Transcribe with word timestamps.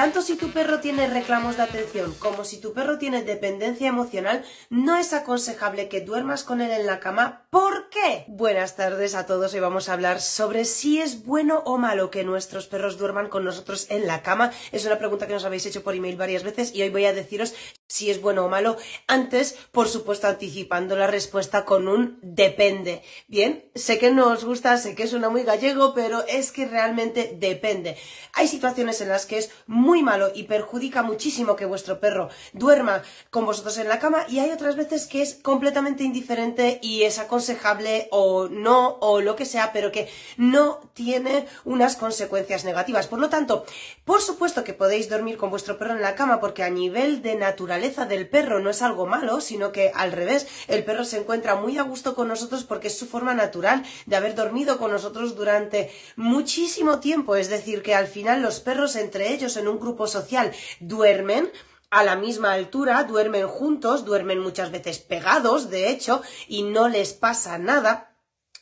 Tanto 0.00 0.22
si 0.22 0.36
tu 0.36 0.50
perro 0.50 0.80
tiene 0.80 1.06
reclamos 1.08 1.58
de 1.58 1.62
atención 1.64 2.14
como 2.14 2.42
si 2.42 2.58
tu 2.58 2.72
perro 2.72 2.96
tiene 2.96 3.22
dependencia 3.22 3.86
emocional, 3.86 4.42
no 4.70 4.96
es 4.96 5.12
aconsejable 5.12 5.90
que 5.90 6.00
duermas 6.00 6.42
con 6.42 6.62
él 6.62 6.70
en 6.70 6.86
la 6.86 7.00
cama. 7.00 7.46
¿Por 7.50 7.90
qué? 7.90 8.24
Buenas 8.26 8.76
tardes 8.76 9.14
a 9.14 9.26
todos. 9.26 9.52
Hoy 9.52 9.60
vamos 9.60 9.90
a 9.90 9.92
hablar 9.92 10.22
sobre 10.22 10.64
si 10.64 11.02
es 11.02 11.26
bueno 11.26 11.62
o 11.66 11.76
malo 11.76 12.10
que 12.10 12.24
nuestros 12.24 12.66
perros 12.66 12.96
duerman 12.96 13.28
con 13.28 13.44
nosotros 13.44 13.88
en 13.90 14.06
la 14.06 14.22
cama. 14.22 14.52
Es 14.72 14.86
una 14.86 14.96
pregunta 14.96 15.26
que 15.26 15.34
nos 15.34 15.44
habéis 15.44 15.66
hecho 15.66 15.82
por 15.82 15.94
email 15.94 16.16
varias 16.16 16.44
veces 16.44 16.74
y 16.74 16.80
hoy 16.80 16.88
voy 16.88 17.04
a 17.04 17.12
deciros 17.12 17.52
si 17.86 18.10
es 18.10 18.22
bueno 18.22 18.46
o 18.46 18.48
malo. 18.48 18.78
Antes, 19.06 19.52
por 19.70 19.86
supuesto, 19.86 20.28
anticipando 20.28 20.96
la 20.96 21.08
respuesta 21.08 21.66
con 21.66 21.88
un 21.88 22.18
depende. 22.22 23.02
Bien, 23.28 23.68
sé 23.74 23.98
que 23.98 24.12
no 24.12 24.28
os 24.28 24.46
gusta, 24.46 24.78
sé 24.78 24.94
que 24.94 25.08
suena 25.08 25.28
muy 25.28 25.42
gallego, 25.42 25.92
pero 25.92 26.24
es 26.26 26.52
que 26.52 26.64
realmente 26.64 27.36
depende. 27.38 27.98
Hay 28.32 28.48
situaciones 28.48 29.02
en 29.02 29.10
las 29.10 29.26
que 29.26 29.36
es 29.36 29.50
muy 29.66 29.89
malo 30.02 30.30
y 30.34 30.44
perjudica 30.44 31.02
muchísimo 31.02 31.56
que 31.56 31.66
vuestro 31.66 32.00
perro 32.00 32.30
duerma 32.52 33.02
con 33.30 33.44
vosotros 33.44 33.76
en 33.78 33.88
la 33.88 33.98
cama 33.98 34.24
y 34.28 34.38
hay 34.38 34.50
otras 34.50 34.76
veces 34.76 35.06
que 35.06 35.22
es 35.22 35.34
completamente 35.34 36.04
indiferente 36.04 36.78
y 36.82 37.02
es 37.02 37.18
aconsejable 37.18 38.08
o 38.10 38.48
no 38.48 38.96
o 39.00 39.20
lo 39.20 39.36
que 39.36 39.44
sea, 39.44 39.72
pero 39.72 39.92
que 39.92 40.08
no 40.36 40.80
tiene 40.94 41.46
unas 41.64 41.96
consecuencias 41.96 42.64
negativas. 42.64 43.08
Por 43.08 43.18
lo 43.18 43.28
tanto, 43.28 43.64
por 44.04 44.22
supuesto 44.22 44.64
que 44.64 44.72
podéis 44.72 45.08
dormir 45.08 45.36
con 45.36 45.50
vuestro 45.50 45.76
perro 45.78 45.94
en 45.94 46.02
la 46.02 46.14
cama 46.14 46.40
porque 46.40 46.62
a 46.62 46.70
nivel 46.70 47.22
de 47.22 47.34
naturaleza 47.34 48.06
del 48.06 48.28
perro 48.28 48.60
no 48.60 48.70
es 48.70 48.82
algo 48.82 49.06
malo, 49.06 49.40
sino 49.40 49.72
que 49.72 49.90
al 49.94 50.12
revés, 50.12 50.46
el 50.68 50.84
perro 50.84 51.04
se 51.04 51.18
encuentra 51.18 51.56
muy 51.56 51.78
a 51.78 51.82
gusto 51.82 52.14
con 52.14 52.28
nosotros 52.28 52.64
porque 52.64 52.88
es 52.88 52.98
su 52.98 53.06
forma 53.06 53.34
natural 53.34 53.84
de 54.06 54.16
haber 54.16 54.34
dormido 54.34 54.78
con 54.78 54.90
nosotros 54.90 55.34
durante 55.34 55.90
muchísimo 56.16 57.00
tiempo. 57.00 57.36
Es 57.36 57.48
decir, 57.48 57.82
que 57.82 57.94
al 57.94 58.06
final 58.06 58.42
los 58.42 58.60
perros 58.60 58.96
entre 58.96 59.32
ellos 59.32 59.56
en 59.56 59.68
un 59.70 59.80
grupo 59.80 60.06
social 60.06 60.52
duermen 60.80 61.50
a 61.90 62.04
la 62.04 62.14
misma 62.16 62.52
altura, 62.52 63.04
duermen 63.04 63.48
juntos, 63.48 64.04
duermen 64.04 64.38
muchas 64.38 64.70
veces 64.70 65.00
pegados, 65.00 65.70
de 65.70 65.90
hecho, 65.90 66.22
y 66.46 66.62
no 66.62 66.88
les 66.88 67.12
pasa 67.12 67.58
nada 67.58 68.09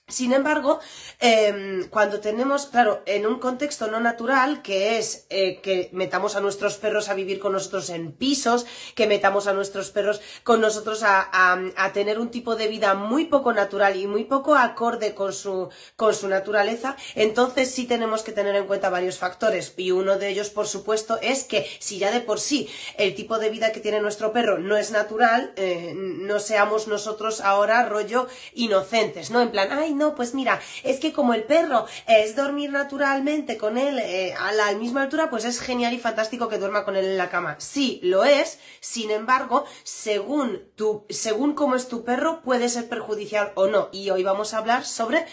sin 0.08 0.32
embargo, 0.32 0.80
em, 1.20 1.86
cuando 1.90 2.20
tenemos, 2.20 2.66
claro, 2.66 3.02
en 3.04 3.26
un 3.26 3.38
contexto 3.38 3.88
no 3.88 4.00
natural, 4.00 4.62
que 4.62 4.98
es 4.98 5.26
eh, 5.28 5.60
que 5.60 5.90
metamos 5.92 6.34
a 6.34 6.40
nuestros 6.40 6.76
perros 6.78 7.10
a 7.10 7.14
vivir 7.14 7.38
con 7.38 7.52
nosotros 7.52 7.90
en 7.90 8.12
pisos, 8.12 8.64
que 8.94 9.06
metamos 9.06 9.46
a 9.46 9.52
nuestros 9.52 9.90
perros 9.90 10.22
con 10.44 10.62
nosotros 10.62 11.02
a, 11.02 11.28
a, 11.76 11.92
tener 11.92 12.18
un 12.18 12.30
tipo 12.30 12.56
de 12.56 12.68
vida 12.68 12.94
muy 12.94 13.26
poco 13.26 13.52
natural 13.52 13.96
y 13.96 14.06
muy 14.06 14.24
poco 14.24 14.54
acorde 14.54 15.14
con 15.14 15.34
su, 15.34 15.68
con 15.96 16.14
su 16.14 16.28
naturaleza, 16.28 16.96
entonces 17.14 17.70
sí 17.70 17.86
tenemos 17.86 18.22
que 18.22 18.32
tener 18.32 18.56
en 18.56 18.66
cuenta 18.66 18.88
varios 18.88 19.18
factores. 19.18 19.74
Y 19.76 19.90
uno 19.90 20.18
de 20.18 20.30
ellos, 20.30 20.48
por 20.48 20.66
supuesto, 20.66 21.18
es 21.20 21.44
que 21.44 21.66
si 21.80 21.98
ya 21.98 22.10
de 22.10 22.20
por 22.20 22.40
sí 22.40 22.68
el 22.96 23.14
tipo 23.14 23.38
de 23.38 23.50
vida 23.50 23.72
que 23.72 23.80
tiene 23.80 24.00
nuestro 24.00 24.32
perro 24.32 24.58
no 24.58 24.76
es 24.78 24.90
natural, 24.90 25.52
eh, 25.56 25.92
no 25.94 26.40
seamos 26.40 26.88
nosotros 26.88 27.42
ahora 27.42 27.84
rollo 27.84 28.26
inocentes, 28.54 29.30
¿no? 29.30 29.42
En 29.42 29.50
plan, 29.50 29.68
ay, 29.72 29.97
no, 29.98 30.14
pues 30.14 30.34
mira, 30.34 30.60
es 30.84 31.00
que 31.00 31.12
como 31.12 31.34
el 31.34 31.44
perro 31.44 31.86
es 32.06 32.36
dormir 32.36 32.70
naturalmente 32.70 33.58
con 33.58 33.76
él 33.76 33.98
eh, 33.98 34.34
a 34.38 34.52
la 34.52 34.72
misma 34.72 35.02
altura, 35.02 35.28
pues 35.28 35.44
es 35.44 35.60
genial 35.60 35.92
y 35.92 35.98
fantástico 35.98 36.48
que 36.48 36.58
duerma 36.58 36.84
con 36.84 36.96
él 36.96 37.04
en 37.04 37.18
la 37.18 37.28
cama. 37.28 37.56
Sí, 37.58 38.00
lo 38.02 38.24
es, 38.24 38.58
sin 38.80 39.10
embargo, 39.10 39.64
según 39.82 40.70
tu, 40.76 41.04
según 41.10 41.54
cómo 41.54 41.76
es 41.76 41.88
tu 41.88 42.04
perro, 42.04 42.40
puede 42.42 42.68
ser 42.68 42.88
perjudicial 42.88 43.52
o 43.54 43.66
no. 43.66 43.88
Y 43.92 44.10
hoy 44.10 44.22
vamos 44.22 44.54
a 44.54 44.58
hablar 44.58 44.86
sobre 44.86 45.26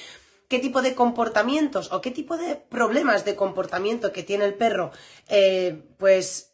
qué 0.48 0.60
tipo 0.60 0.82
de 0.82 0.96
comportamientos 0.96 1.92
o 1.92 2.02
qué 2.02 2.12
tipo 2.12 2.38
de 2.38 2.56
problemas 2.56 3.26
de 3.26 3.36
comportamiento 3.36 4.12
que 4.12 4.24
tiene 4.24 4.46
el 4.46 4.54
perro, 4.54 4.92
eh, 5.28 5.84
pues 5.98 6.52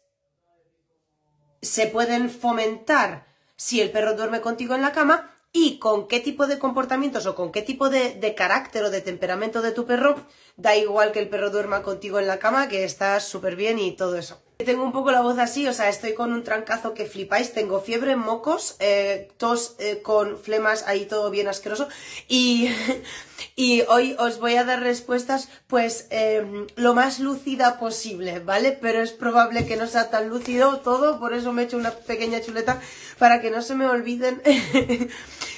se 1.60 1.86
pueden 1.86 2.30
fomentar 2.30 3.26
si 3.56 3.80
el 3.80 3.90
perro 3.90 4.14
duerme 4.14 4.40
contigo 4.40 4.74
en 4.74 4.82
la 4.82 4.92
cama 4.92 5.31
y 5.52 5.78
con 5.78 6.08
qué 6.08 6.20
tipo 6.20 6.46
de 6.46 6.58
comportamientos 6.58 7.26
o 7.26 7.34
con 7.34 7.52
qué 7.52 7.62
tipo 7.62 7.90
de, 7.90 8.34
carácter 8.34 8.84
o 8.84 8.90
de 8.90 9.02
temperamento 9.02 9.60
de 9.60 9.72
tu 9.72 9.84
perro, 9.84 10.16
da 10.56 10.76
igual 10.76 11.12
que 11.12 11.20
el 11.20 11.28
perro 11.28 11.50
duerma 11.50 11.82
contigo 11.82 12.18
en 12.18 12.26
la 12.26 12.38
cama, 12.38 12.68
que 12.68 12.84
está 12.84 13.20
súper 13.20 13.56
bien 13.56 13.78
y 13.78 13.92
todo 13.92 14.16
eso. 14.16 14.40
Tengo 14.62 14.84
un 14.84 14.92
poco 14.92 15.10
la 15.10 15.20
voz 15.20 15.38
así, 15.38 15.66
o 15.66 15.72
sea, 15.72 15.88
estoy 15.88 16.14
con 16.14 16.32
un 16.32 16.44
trancazo 16.44 16.94
que 16.94 17.06
flipáis, 17.06 17.52
tengo 17.52 17.80
fiebre, 17.80 18.16
mocos, 18.16 18.76
eh, 18.80 19.28
tos 19.36 19.76
eh, 19.78 20.00
con 20.02 20.38
flemas, 20.38 20.84
ahí 20.86 21.06
todo 21.06 21.30
bien 21.30 21.48
asqueroso. 21.48 21.88
Y, 22.28 22.68
y 23.56 23.82
hoy 23.88 24.16
os 24.18 24.38
voy 24.38 24.56
a 24.56 24.64
dar 24.64 24.80
respuestas, 24.80 25.48
pues, 25.66 26.06
em, 26.10 26.66
lo 26.76 26.94
más 26.94 27.20
lúcida 27.20 27.78
posible, 27.78 28.40
¿vale? 28.40 28.78
Pero 28.80 29.02
es 29.02 29.12
probable 29.12 29.66
que 29.66 29.76
no 29.76 29.86
sea 29.86 30.10
tan 30.10 30.28
lúcido 30.28 30.80
todo, 30.80 31.18
por 31.18 31.34
eso 31.34 31.52
me 31.52 31.62
he 31.62 31.64
hecho 31.66 31.76
una 31.76 31.92
pequeña 31.92 32.40
chuleta 32.40 32.80
para 33.18 33.40
que 33.40 33.50
no 33.50 33.62
se 33.62 33.74
me 33.74 33.86
olviden 33.86 34.42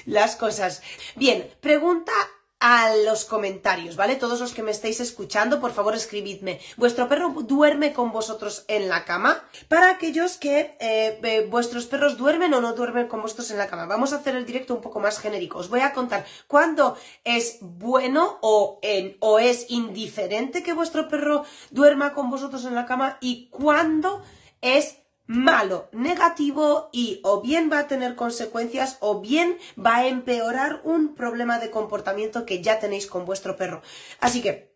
las 0.07 0.37
cosas. 0.37 0.83
Bien, 1.17 1.49
pregunta 1.61 2.13
a 2.61 2.95
los 2.97 3.25
comentarios, 3.27 3.97
¿vale? 3.97 4.17
Todos 4.17 4.41
los 4.41 4.55
que 4.55 4.63
me 4.63 4.71
estáis 4.71 5.01
escuchando, 5.01 5.61
por 5.61 5.73
favor 5.73 5.95
escribidme. 5.95 6.61
¿Vuestro 6.77 7.09
perro 7.09 7.35
duerme 7.43 7.93
con 7.93 8.11
vosotros 8.11 8.65
en 8.69 8.89
la 8.89 9.05
cama? 9.05 9.45
Para 9.69 9.91
aquellos 9.91 10.39
que 10.39 10.77
eh, 10.81 11.47
vuestros 11.51 11.87
perros 11.87 12.17
duermen 12.17 12.55
o 12.55 12.61
no 12.61 12.73
duermen 12.73 13.09
con 13.09 13.21
vosotros 13.21 13.51
en 13.51 13.59
la 13.59 13.69
cama. 13.69 13.87
Vamos 13.87 14.13
a 14.13 14.17
hacer 14.17 14.35
el 14.35 14.47
directo 14.47 14.75
un 14.75 14.81
poco 14.81 14.99
más 14.99 15.19
genérico. 15.19 15.59
Os 15.59 15.69
voy 15.69 15.81
a 15.81 15.93
contar 15.93 16.25
cuándo 16.47 16.97
es 17.23 17.59
bueno 17.61 18.39
o, 18.41 18.79
en, 18.83 19.17
o 19.21 19.39
es 19.39 19.67
indiferente 19.71 20.63
que 20.63 20.73
vuestro 20.73 21.09
perro 21.09 21.45
duerma 21.71 22.15
con 22.15 22.31
vosotros 22.31 22.65
en 22.65 22.75
la 22.75 22.87
cama 22.87 23.19
y 23.21 23.49
cuándo 23.51 24.23
es 24.63 25.04
malo, 25.27 25.89
negativo 25.93 26.91
y 26.93 27.21
o 27.23 27.41
bien 27.41 27.71
va 27.73 27.81
a 27.81 27.87
tener 27.87 28.15
consecuencias 28.15 28.99
o 29.01 29.21
bien 29.21 29.59
va 29.79 29.97
a 29.97 30.07
empeorar 30.07 30.81
un 30.85 31.15
problema 31.15 31.59
de 31.59 31.71
comportamiento 31.71 32.45
que 32.45 32.63
ya 32.63 32.79
tenéis 32.79 33.07
con 33.07 33.25
vuestro 33.25 33.57
perro. 33.57 33.83
Así 34.21 34.43
que 34.43 34.75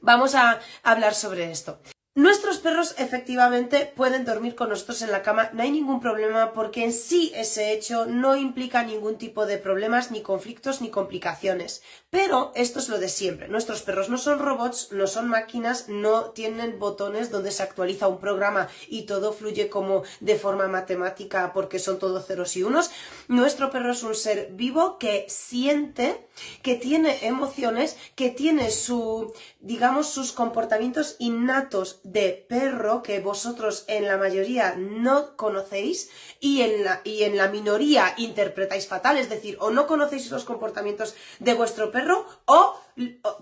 vamos 0.00 0.34
a 0.34 0.60
hablar 0.82 1.14
sobre 1.14 1.50
esto. 1.50 1.80
Nuestros 2.16 2.58
perros 2.58 2.94
efectivamente 2.98 3.92
pueden 3.96 4.24
dormir 4.24 4.54
con 4.54 4.68
nosotros 4.68 5.02
en 5.02 5.10
la 5.10 5.22
cama, 5.22 5.50
no 5.52 5.64
hay 5.64 5.72
ningún 5.72 5.98
problema 5.98 6.52
porque 6.52 6.84
en 6.84 6.92
sí 6.92 7.32
ese 7.34 7.72
hecho 7.72 8.06
no 8.06 8.36
implica 8.36 8.84
ningún 8.84 9.18
tipo 9.18 9.46
de 9.46 9.58
problemas, 9.58 10.12
ni 10.12 10.22
conflictos, 10.22 10.80
ni 10.80 10.90
complicaciones. 10.90 11.82
Pero 12.10 12.52
esto 12.54 12.78
es 12.78 12.88
lo 12.88 13.00
de 13.00 13.08
siempre. 13.08 13.48
Nuestros 13.48 13.82
perros 13.82 14.10
no 14.10 14.18
son 14.18 14.38
robots, 14.38 14.92
no 14.92 15.08
son 15.08 15.26
máquinas, 15.26 15.88
no 15.88 16.26
tienen 16.26 16.78
botones 16.78 17.32
donde 17.32 17.50
se 17.50 17.64
actualiza 17.64 18.06
un 18.06 18.20
programa 18.20 18.68
y 18.86 19.06
todo 19.06 19.32
fluye 19.32 19.68
como 19.68 20.04
de 20.20 20.36
forma 20.36 20.68
matemática 20.68 21.52
porque 21.52 21.80
son 21.80 21.98
todos 21.98 22.26
ceros 22.26 22.56
y 22.56 22.62
unos. 22.62 22.92
Nuestro 23.26 23.72
perro 23.72 23.90
es 23.90 24.04
un 24.04 24.14
ser 24.14 24.50
vivo 24.52 24.98
que 24.98 25.26
siente, 25.28 26.28
que 26.62 26.76
tiene 26.76 27.26
emociones, 27.26 27.96
que 28.14 28.30
tiene 28.30 28.70
su, 28.70 29.34
digamos, 29.64 30.08
sus 30.08 30.32
comportamientos 30.32 31.16
innatos 31.18 32.00
de 32.02 32.46
perro 32.48 33.02
que 33.02 33.20
vosotros 33.20 33.84
en 33.88 34.06
la 34.06 34.18
mayoría 34.18 34.74
no 34.76 35.36
conocéis 35.36 36.10
y 36.38 36.60
en 36.60 36.84
la, 36.84 37.00
y 37.02 37.22
en 37.22 37.38
la 37.38 37.48
minoría 37.48 38.12
interpretáis 38.18 38.86
fatal, 38.86 39.16
es 39.16 39.30
decir, 39.30 39.56
o 39.60 39.70
no 39.70 39.86
conocéis 39.86 40.30
los 40.30 40.44
comportamientos 40.44 41.14
de 41.38 41.54
vuestro 41.54 41.90
perro 41.90 42.26
o, 42.44 42.78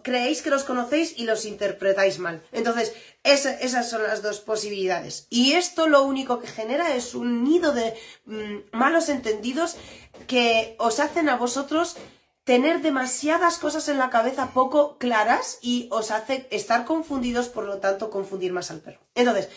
creéis 0.02 0.42
que 0.42 0.50
los 0.50 0.62
conocéis 0.62 1.18
y 1.18 1.24
los 1.24 1.44
interpretáis 1.44 2.20
mal. 2.20 2.40
Entonces, 2.52 2.94
esas 3.24 3.90
son 3.90 4.04
las 4.04 4.22
dos 4.22 4.38
posibilidades. 4.40 5.26
Y 5.28 5.52
esto 5.54 5.88
lo 5.88 6.04
único 6.04 6.38
que 6.38 6.46
genera 6.46 6.94
es 6.94 7.16
un 7.16 7.42
nido 7.42 7.72
de 7.72 7.94
mm, 8.26 8.56
malos 8.72 9.08
entendidos 9.08 9.76
que 10.28 10.76
os 10.78 11.00
hacen 11.00 11.28
a 11.28 11.36
vosotros 11.36 11.96
tener 12.44 12.82
demasiadas 12.82 13.58
cosas 13.58 13.88
en 13.88 13.98
la 13.98 14.10
cabeza 14.10 14.50
poco 14.52 14.98
claras 14.98 15.58
y 15.62 15.88
os 15.90 16.10
hace 16.10 16.48
estar 16.50 16.84
confundidos, 16.84 17.48
por 17.48 17.64
lo 17.64 17.78
tanto, 17.78 18.10
confundir 18.10 18.52
más 18.52 18.70
al 18.70 18.80
perro. 18.80 19.00
Entonces, 19.14 19.48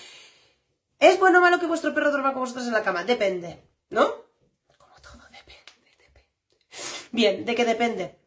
¿es 0.99 1.19
bueno 1.19 1.39
o 1.39 1.41
malo 1.41 1.59
que 1.59 1.65
vuestro 1.65 1.93
perro 1.93 2.11
duerma 2.11 2.33
con 2.33 2.43
vosotros 2.43 2.67
en 2.67 2.73
la 2.73 2.83
cama? 2.83 3.03
Depende, 3.03 3.63
¿no? 3.89 4.05
Como 4.77 4.95
todo, 5.01 5.23
depende, 5.31 5.71
depende. 5.85 6.25
Bien, 7.11 7.45
¿de 7.45 7.55
qué 7.55 7.65
depende? 7.65 8.19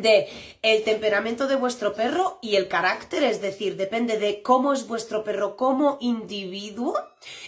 De 0.00 0.28
el 0.62 0.84
temperamento 0.84 1.46
de 1.46 1.56
vuestro 1.56 1.94
perro 1.94 2.38
y 2.42 2.56
el 2.56 2.68
carácter, 2.68 3.22
es 3.24 3.40
decir, 3.40 3.76
depende 3.76 4.18
de 4.18 4.42
cómo 4.42 4.72
es 4.72 4.86
vuestro 4.86 5.24
perro 5.24 5.56
como 5.56 5.98
individuo 6.00 6.94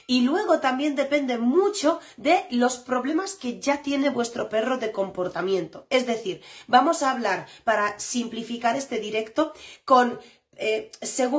y 0.06 0.22
luego 0.22 0.60
también 0.60 0.96
depende 0.96 1.38
mucho 1.38 2.00
de 2.16 2.44
los 2.50 2.78
problemas 2.78 3.34
que 3.34 3.60
ya 3.60 3.82
tiene 3.82 4.10
vuestro 4.10 4.48
perro 4.48 4.78
de 4.78 4.92
comportamiento. 4.92 5.86
Es 5.90 6.06
decir, 6.06 6.42
vamos 6.66 7.02
a 7.02 7.10
hablar 7.10 7.46
para 7.64 7.98
simplificar 7.98 8.76
este 8.76 9.00
directo 9.00 9.52
con 9.84 10.18
eh, 10.58 10.90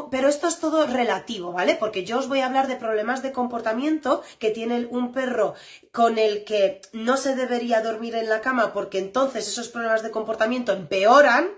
pero 0.09 0.29
esto 0.29 0.47
es 0.47 0.59
todo 0.59 0.87
relativo, 0.87 1.51
¿vale? 1.51 1.75
Porque 1.75 2.05
yo 2.05 2.17
os 2.19 2.27
voy 2.27 2.39
a 2.39 2.45
hablar 2.45 2.67
de 2.67 2.77
problemas 2.77 3.21
de 3.21 3.33
comportamiento 3.33 4.23
que 4.39 4.49
tiene 4.49 4.87
un 4.89 5.11
perro 5.11 5.55
con 5.91 6.17
el 6.17 6.45
que 6.45 6.81
no 6.93 7.17
se 7.17 7.35
debería 7.35 7.81
dormir 7.81 8.15
en 8.15 8.29
la 8.29 8.41
cama 8.41 8.73
porque 8.73 8.97
entonces 8.99 9.47
esos 9.47 9.67
problemas 9.67 10.03
de 10.03 10.11
comportamiento 10.11 10.71
empeoran 10.71 11.49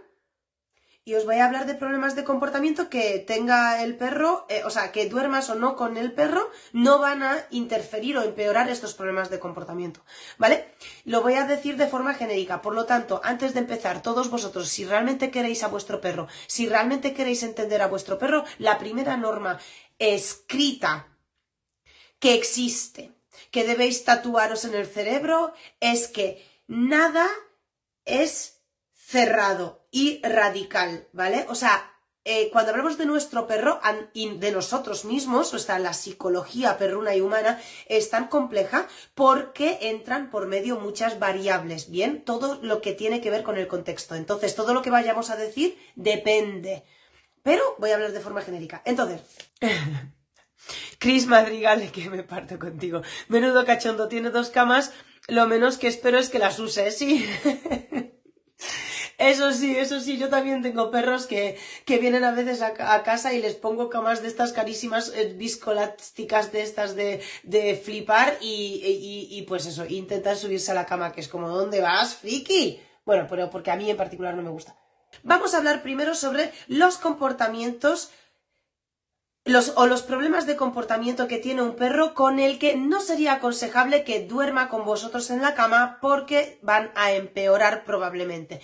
y 1.04 1.16
os 1.16 1.26
voy 1.26 1.38
a 1.38 1.46
hablar 1.46 1.66
de 1.66 1.74
problemas 1.74 2.16
de 2.16 2.24
comportamiento 2.24 2.88
que 2.88 3.18
tenga 3.18 3.82
el 3.84 3.98
perro, 3.98 4.46
eh, 4.50 4.62
o 4.66 4.70
sea, 4.70 4.92
que 4.92 5.10
duermas 5.10 5.50
o 5.50 5.56
no 5.56 5.76
con 5.76 5.98
el 5.98 6.14
perro, 6.14 6.52
no 6.74 7.00
van 7.00 7.24
a 7.24 7.48
interferir 7.50 8.18
o 8.18 8.22
empeorar 8.22 8.70
estos 8.70 8.94
problemas 8.94 9.32
de 9.32 9.40
comportamiento, 9.40 10.02
¿vale? 10.38 10.76
Lo 11.04 11.22
voy 11.24 11.34
a 11.36 11.48
decir 11.48 11.76
de 11.78 11.88
forma 11.88 12.14
genérica, 12.14 12.62
por 12.62 12.76
lo 12.76 12.86
tanto, 12.86 13.20
antes 13.24 13.54
de 13.54 13.62
empezar, 13.62 14.04
todos 14.04 14.30
vosotros, 14.30 14.70
si 14.70 14.86
realmente 14.86 15.32
queréis 15.32 15.64
a 15.64 15.70
vuestro 15.70 16.02
perro, 16.02 16.28
si 16.46 16.70
realmente 16.70 17.16
queréis 17.16 17.42
entender 17.42 17.82
a 17.82 17.88
vuestro 17.88 18.20
perro, 18.20 18.46
la 18.60 18.78
primera 18.78 19.18
norma 19.18 19.60
escrita 19.98 21.08
que 22.20 22.36
existe, 22.36 23.12
que 23.50 23.64
debéis 23.64 24.04
tatuaros 24.06 24.66
en 24.66 24.76
el 24.76 24.86
cerebro, 24.86 25.52
es 25.80 26.08
que 26.08 26.46
nada 26.68 27.28
es 28.06 28.61
cerrado 29.12 29.86
y 29.92 30.22
radical, 30.24 31.08
¿vale? 31.12 31.46
O 31.50 31.56
sea, 31.56 31.92
eh, 32.24 32.50
cuando 32.52 32.72
hablamos 32.72 32.98
de 32.98 33.06
nuestro 33.06 33.46
perro 33.46 33.82
y 34.14 34.38
de 34.38 34.52
nosotros 34.52 35.04
mismos, 35.06 35.54
o 35.54 35.60
sea, 35.60 35.80
la 35.80 35.94
psicología 35.94 36.78
perruna 36.78 37.14
y 37.14 37.20
humana 37.20 37.60
es 37.88 38.10
tan 38.10 38.28
compleja 38.28 38.88
porque 39.14 39.80
entran 39.82 40.30
por 40.32 40.48
medio 40.48 40.80
muchas 40.80 41.20
variables, 41.20 41.90
¿bien? 41.90 42.24
Todo 42.24 42.60
lo 42.62 42.80
que 42.82 42.94
tiene 42.94 43.20
que 43.20 43.32
ver 43.32 43.44
con 43.44 43.58
el 43.58 43.68
contexto. 43.68 44.16
Entonces, 44.16 44.56
todo 44.56 44.74
lo 44.74 44.82
que 44.82 44.92
vayamos 44.92 45.30
a 45.30 45.36
decir 45.36 45.78
depende. 45.96 46.84
Pero 47.44 47.64
voy 47.80 47.90
a 47.90 47.96
hablar 47.96 48.14
de 48.14 48.20
forma 48.22 48.42
genérica. 48.42 48.82
Entonces, 48.86 49.22
Cris 51.00 51.28
Madrigal, 51.28 51.92
que 51.92 52.10
me 52.10 52.24
parto 52.24 52.58
contigo. 52.60 53.02
Menudo 53.28 53.66
cachondo, 53.66 54.08
tiene 54.08 54.30
dos 54.30 54.52
camas. 54.52 54.94
Lo 55.28 55.48
menos 55.48 55.78
que 55.78 55.88
espero 55.88 56.18
es 56.18 56.30
que 56.30 56.40
las 56.40 56.60
use, 56.60 56.92
sí. 56.92 57.28
Eso 59.22 59.52
sí, 59.52 59.78
eso 59.78 60.00
sí, 60.00 60.18
yo 60.18 60.30
también 60.30 60.64
tengo 60.64 60.90
perros 60.90 61.28
que, 61.28 61.56
vienen 61.86 62.24
a 62.24 62.32
veces 62.32 62.64
a, 62.64 63.04
casa 63.04 63.32
y 63.34 63.40
les 63.40 63.54
pongo 63.54 63.88
camas 63.88 64.24
de 64.24 64.28
estas 64.28 64.52
carísimas 64.52 65.14
eh, 65.14 65.36
viscolásticas 65.38 66.52
de 66.52 66.64
estas 66.64 66.96
de, 66.96 67.82
flipar 67.84 68.38
y, 68.42 69.46
pues 69.48 69.68
eso, 69.68 69.86
intentan 69.86 70.36
subirse 70.36 70.72
a 70.72 70.74
la 70.74 70.88
cama, 70.88 71.12
que 71.12 71.22
es 71.22 71.28
como, 71.28 71.50
¿dónde 71.50 71.82
vas, 71.82 72.16
friki? 72.16 72.82
Bueno, 73.06 73.28
pero 73.30 73.52
porque 73.52 73.70
a 73.70 73.76
mí 73.76 73.88
en 73.92 73.98
particular 73.98 74.34
no 74.34 74.42
me 74.42 74.50
gusta. 74.50 74.76
Vamos 75.22 75.54
a 75.54 75.60
hablar 75.60 75.84
primero 75.84 76.16
sobre 76.16 76.52
los 76.68 76.98
comportamientos 76.98 78.10
los, 79.46 79.74
o 79.76 79.86
los 79.86 80.02
problemas 80.02 80.48
de 80.48 80.56
comportamiento 80.56 81.28
que 81.28 81.38
tiene 81.38 81.62
un 81.62 81.76
perro 81.76 82.16
con 82.16 82.40
el 82.40 82.58
que 82.58 82.76
no 82.76 83.02
sería 83.02 83.34
aconsejable 83.34 84.04
que 84.04 84.26
duerma 84.26 84.70
con 84.70 84.84
vosotros 84.84 85.30
en 85.30 85.42
la 85.42 85.54
cama 85.54 86.00
porque 86.02 86.60
van 86.64 86.92
a 86.96 87.12
empeorar 87.12 87.84
probablemente. 87.84 88.62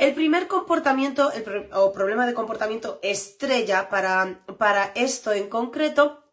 El 0.00 0.14
primer 0.14 0.48
comportamiento 0.48 1.30
o 1.74 1.92
problema 1.92 2.24
de 2.26 2.32
comportamiento 2.32 2.98
estrella 3.02 3.90
para, 3.90 4.92
esto 4.94 5.30
en 5.30 5.50
concreto 5.50 6.24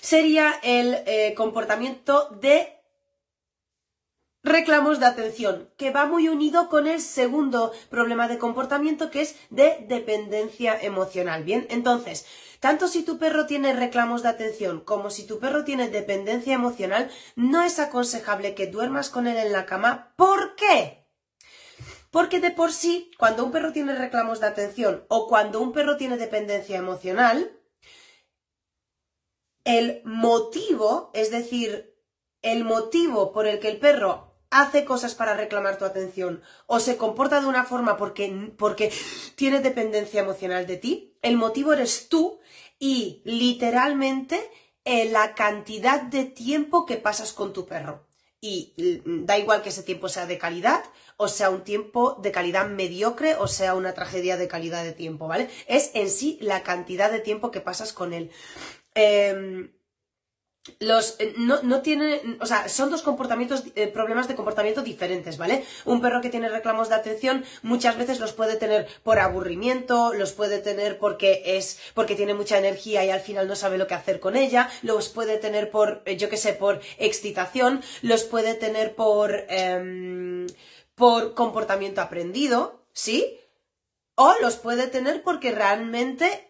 sería 0.00 0.60
el 0.62 1.02
eh, 1.04 1.34
comportamiento 1.36 2.28
de 2.40 2.78
reclamos 4.44 5.00
de 5.00 5.06
atención, 5.06 5.68
que 5.76 5.90
va 5.90 6.06
muy 6.06 6.28
unido 6.28 6.68
con 6.68 6.86
el 6.86 7.00
segundo 7.00 7.72
problema 7.90 8.28
de 8.28 8.38
comportamiento 8.38 9.10
que 9.10 9.22
es 9.22 9.34
de 9.50 9.84
dependencia 9.88 10.80
emocional. 10.80 11.42
Bien, 11.42 11.66
entonces, 11.70 12.24
tanto 12.60 12.86
si 12.86 13.02
tu 13.02 13.18
perro 13.18 13.46
tiene 13.46 13.72
reclamos 13.72 14.22
de 14.22 14.28
atención 14.28 14.78
como 14.78 15.10
si 15.10 15.26
tu 15.26 15.40
perro 15.40 15.64
tiene 15.64 15.88
dependencia 15.88 16.54
emocional, 16.54 17.10
no 17.34 17.64
es 17.64 17.80
aconsejable 17.80 18.54
que 18.54 18.68
duermas 18.68 19.10
con 19.10 19.26
él 19.26 19.38
en 19.38 19.50
la 19.50 19.66
cama. 19.66 20.12
¿Por 20.14 20.54
qué? 20.54 21.03
Porque 22.14 22.38
de 22.38 22.52
por 22.52 22.70
sí, 22.70 23.10
cuando 23.18 23.44
un 23.44 23.50
perro 23.50 23.72
tiene 23.72 23.92
reclamos 23.92 24.38
de 24.38 24.46
atención 24.46 25.04
o 25.08 25.26
cuando 25.26 25.60
un 25.60 25.72
perro 25.72 25.96
tiene 25.96 26.16
dependencia 26.16 26.76
emocional, 26.76 27.60
el 29.64 30.00
motivo, 30.04 31.10
es 31.12 31.32
decir, 31.32 31.98
el 32.40 32.62
motivo 32.62 33.32
por 33.32 33.48
el 33.48 33.58
que 33.58 33.66
el 33.66 33.80
perro 33.80 34.36
hace 34.50 34.84
cosas 34.84 35.16
para 35.16 35.34
reclamar 35.34 35.76
tu 35.76 35.84
atención 35.86 36.40
o 36.68 36.78
se 36.78 36.96
comporta 36.96 37.40
de 37.40 37.48
una 37.48 37.64
forma 37.64 37.96
porque, 37.96 38.52
porque 38.56 38.92
tiene 39.34 39.58
dependencia 39.58 40.20
emocional 40.20 40.68
de 40.68 40.76
ti, 40.76 41.18
el 41.20 41.36
motivo 41.36 41.72
eres 41.72 42.08
tú 42.08 42.38
y 42.78 43.22
literalmente 43.24 44.48
eh, 44.84 45.10
la 45.10 45.34
cantidad 45.34 46.00
de 46.00 46.26
tiempo 46.26 46.86
que 46.86 46.96
pasas 46.96 47.32
con 47.32 47.52
tu 47.52 47.66
perro. 47.66 48.06
Y 48.44 48.74
mm, 49.06 49.24
da 49.24 49.38
igual 49.38 49.62
que 49.62 49.70
ese 49.70 49.82
tiempo 49.82 50.10
sea 50.10 50.26
de 50.26 50.36
calidad 50.36 50.84
o 51.16 51.28
sea 51.28 51.48
un 51.48 51.64
tiempo 51.64 52.18
de 52.22 52.30
calidad 52.30 52.68
mediocre 52.68 53.36
o 53.36 53.48
sea 53.48 53.74
una 53.74 53.94
tragedia 53.94 54.36
de 54.36 54.48
calidad 54.48 54.84
de 54.84 54.92
tiempo, 54.92 55.26
¿vale? 55.28 55.48
Es 55.66 55.92
en 55.94 56.10
sí 56.10 56.36
la 56.42 56.62
cantidad 56.62 57.10
de 57.10 57.20
tiempo 57.20 57.50
que 57.50 57.62
pasas 57.62 57.94
con 57.94 58.12
él. 58.12 58.30
Em, 58.94 59.72
los 60.78 61.16
eh, 61.18 61.34
no, 61.36 61.62
no 61.62 61.82
tiene, 61.82 62.22
o 62.40 62.46
sea, 62.46 62.68
son 62.68 62.90
dos 62.90 63.02
comportamientos, 63.02 63.64
eh, 63.74 63.86
problemas 63.86 64.28
de 64.28 64.34
comportamiento 64.34 64.82
diferentes, 64.82 65.36
¿vale? 65.36 65.64
Un 65.84 66.00
perro 66.00 66.22
que 66.22 66.30
tiene 66.30 66.48
reclamos 66.48 66.88
de 66.88 66.94
atención 66.94 67.44
muchas 67.62 67.98
veces 67.98 68.18
los 68.18 68.32
puede 68.32 68.56
tener 68.56 68.86
por 69.02 69.18
aburrimiento, 69.18 70.14
los 70.14 70.32
puede 70.32 70.58
tener 70.58 70.98
porque 70.98 71.42
es, 71.58 71.78
porque 71.92 72.16
tiene 72.16 72.34
mucha 72.34 72.58
energía 72.58 73.04
y 73.04 73.10
al 73.10 73.20
final 73.20 73.46
no 73.46 73.56
sabe 73.56 73.76
lo 73.76 73.86
que 73.86 73.94
hacer 73.94 74.20
con 74.20 74.36
ella, 74.36 74.70
los 74.82 75.08
puede 75.10 75.36
tener 75.36 75.70
por, 75.70 76.02
eh, 76.06 76.16
yo 76.16 76.30
qué 76.30 76.38
sé, 76.38 76.54
por 76.54 76.80
excitación, 76.98 77.82
los 78.00 78.24
puede 78.24 78.54
tener 78.54 78.94
por, 78.94 79.44
em, 79.48 80.46
por 80.94 81.34
comportamiento 81.34 82.00
aprendido, 82.00 82.86
¿sí? 82.92 83.38
O 84.14 84.32
los 84.40 84.56
puede 84.56 84.86
tener 84.86 85.22
porque 85.22 85.50
realmente 85.52 86.48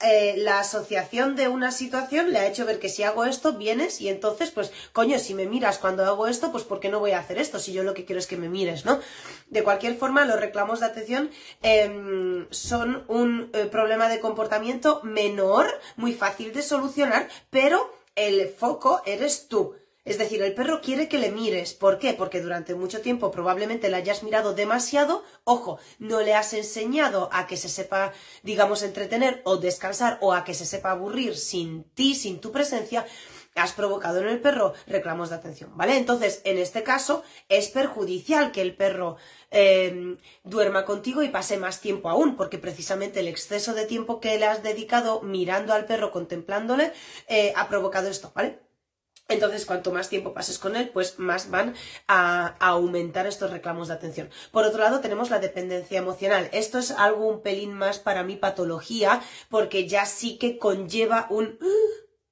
eh, 0.00 0.34
la 0.36 0.60
asociación 0.60 1.34
de 1.34 1.48
una 1.48 1.72
situación 1.72 2.32
le 2.32 2.38
ha 2.38 2.46
hecho 2.46 2.64
ver 2.64 2.78
que 2.78 2.88
si 2.88 3.02
hago 3.02 3.24
esto, 3.24 3.54
vienes 3.54 4.00
y 4.00 4.08
entonces, 4.08 4.52
pues, 4.52 4.72
coño, 4.92 5.18
si 5.18 5.34
me 5.34 5.46
miras 5.46 5.78
cuando 5.78 6.04
hago 6.04 6.28
esto, 6.28 6.52
pues, 6.52 6.62
¿por 6.62 6.78
qué 6.78 6.88
no 6.88 7.00
voy 7.00 7.10
a 7.10 7.18
hacer 7.18 7.38
esto? 7.38 7.58
Si 7.58 7.72
yo 7.72 7.82
lo 7.82 7.94
que 7.94 8.04
quiero 8.04 8.20
es 8.20 8.28
que 8.28 8.36
me 8.36 8.48
mires, 8.48 8.84
¿no? 8.84 9.00
De 9.48 9.64
cualquier 9.64 9.96
forma, 9.96 10.24
los 10.24 10.38
reclamos 10.38 10.80
de 10.80 10.86
atención 10.86 11.30
em, 11.62 12.46
son 12.50 13.04
un 13.08 13.50
eh, 13.52 13.64
problema 13.64 14.08
de 14.08 14.20
comportamiento 14.20 15.00
menor, 15.02 15.66
muy 15.96 16.12
fácil 16.12 16.52
de 16.52 16.62
solucionar, 16.62 17.28
pero 17.50 17.92
el 18.14 18.48
foco 18.48 19.02
eres 19.04 19.48
tú. 19.48 19.74
Es 20.08 20.16
decir, 20.16 20.42
el 20.42 20.54
perro 20.54 20.80
quiere 20.80 21.06
que 21.06 21.18
le 21.18 21.30
mires. 21.30 21.74
¿Por 21.74 21.98
qué? 21.98 22.14
Porque 22.14 22.40
durante 22.40 22.74
mucho 22.74 23.02
tiempo 23.02 23.30
probablemente 23.30 23.90
le 23.90 23.96
hayas 23.96 24.22
mirado 24.22 24.54
demasiado. 24.54 25.22
Ojo, 25.44 25.78
no 25.98 26.22
le 26.22 26.34
has 26.34 26.54
enseñado 26.54 27.28
a 27.30 27.46
que 27.46 27.58
se 27.58 27.68
sepa, 27.68 28.12
digamos, 28.42 28.82
entretener 28.82 29.42
o 29.44 29.58
descansar 29.58 30.16
o 30.22 30.32
a 30.32 30.44
que 30.44 30.54
se 30.54 30.64
sepa 30.64 30.92
aburrir 30.92 31.36
sin 31.36 31.84
ti, 31.92 32.14
sin 32.14 32.40
tu 32.40 32.52
presencia 32.52 33.04
has 33.54 33.72
provocado 33.72 34.20
en 34.20 34.28
el 34.28 34.40
perro 34.40 34.72
reclamos 34.86 35.30
de 35.30 35.36
atención, 35.36 35.76
¿vale? 35.76 35.96
Entonces, 35.96 36.40
en 36.44 36.58
este 36.58 36.84
caso, 36.84 37.24
es 37.48 37.68
perjudicial 37.68 38.52
que 38.52 38.62
el 38.62 38.76
perro 38.76 39.16
em, 39.50 40.18
duerma 40.44 40.84
contigo 40.84 41.22
y 41.22 41.28
pase 41.28 41.56
más 41.56 41.80
tiempo 41.80 42.08
aún, 42.08 42.36
porque 42.36 42.58
precisamente 42.58 43.18
el 43.18 43.26
exceso 43.26 43.74
de 43.74 43.86
tiempo 43.86 44.20
que 44.20 44.38
le 44.38 44.46
has 44.46 44.62
dedicado 44.62 45.22
mirando 45.22 45.72
al 45.72 45.86
perro, 45.86 46.12
contemplándole, 46.12 46.92
eh, 47.26 47.52
ha 47.56 47.68
provocado 47.68 48.08
esto, 48.08 48.30
¿vale? 48.34 48.67
Entonces, 49.28 49.66
cuanto 49.66 49.92
más 49.92 50.08
tiempo 50.08 50.32
pases 50.32 50.58
con 50.58 50.74
él, 50.74 50.88
pues 50.88 51.18
más 51.18 51.50
van 51.50 51.74
a, 52.06 52.56
aumentar 52.60 53.26
estos 53.26 53.50
reclamos 53.50 53.88
de 53.88 53.94
atención. 53.94 54.30
Por 54.50 54.64
otro 54.64 54.82
lado, 54.82 55.00
tenemos 55.00 55.28
la 55.28 55.38
dependencia 55.38 55.98
emocional. 55.98 56.48
Esto 56.52 56.78
es 56.78 56.90
algo 56.90 57.26
un 57.28 57.42
pelín 57.42 57.74
más 57.74 57.98
para 57.98 58.24
mi 58.24 58.36
patología, 58.36 59.20
porque 59.50 59.86
ya 59.86 60.06
sí 60.06 60.38
que 60.38 60.56
conlleva 60.56 61.26
un 61.28 61.58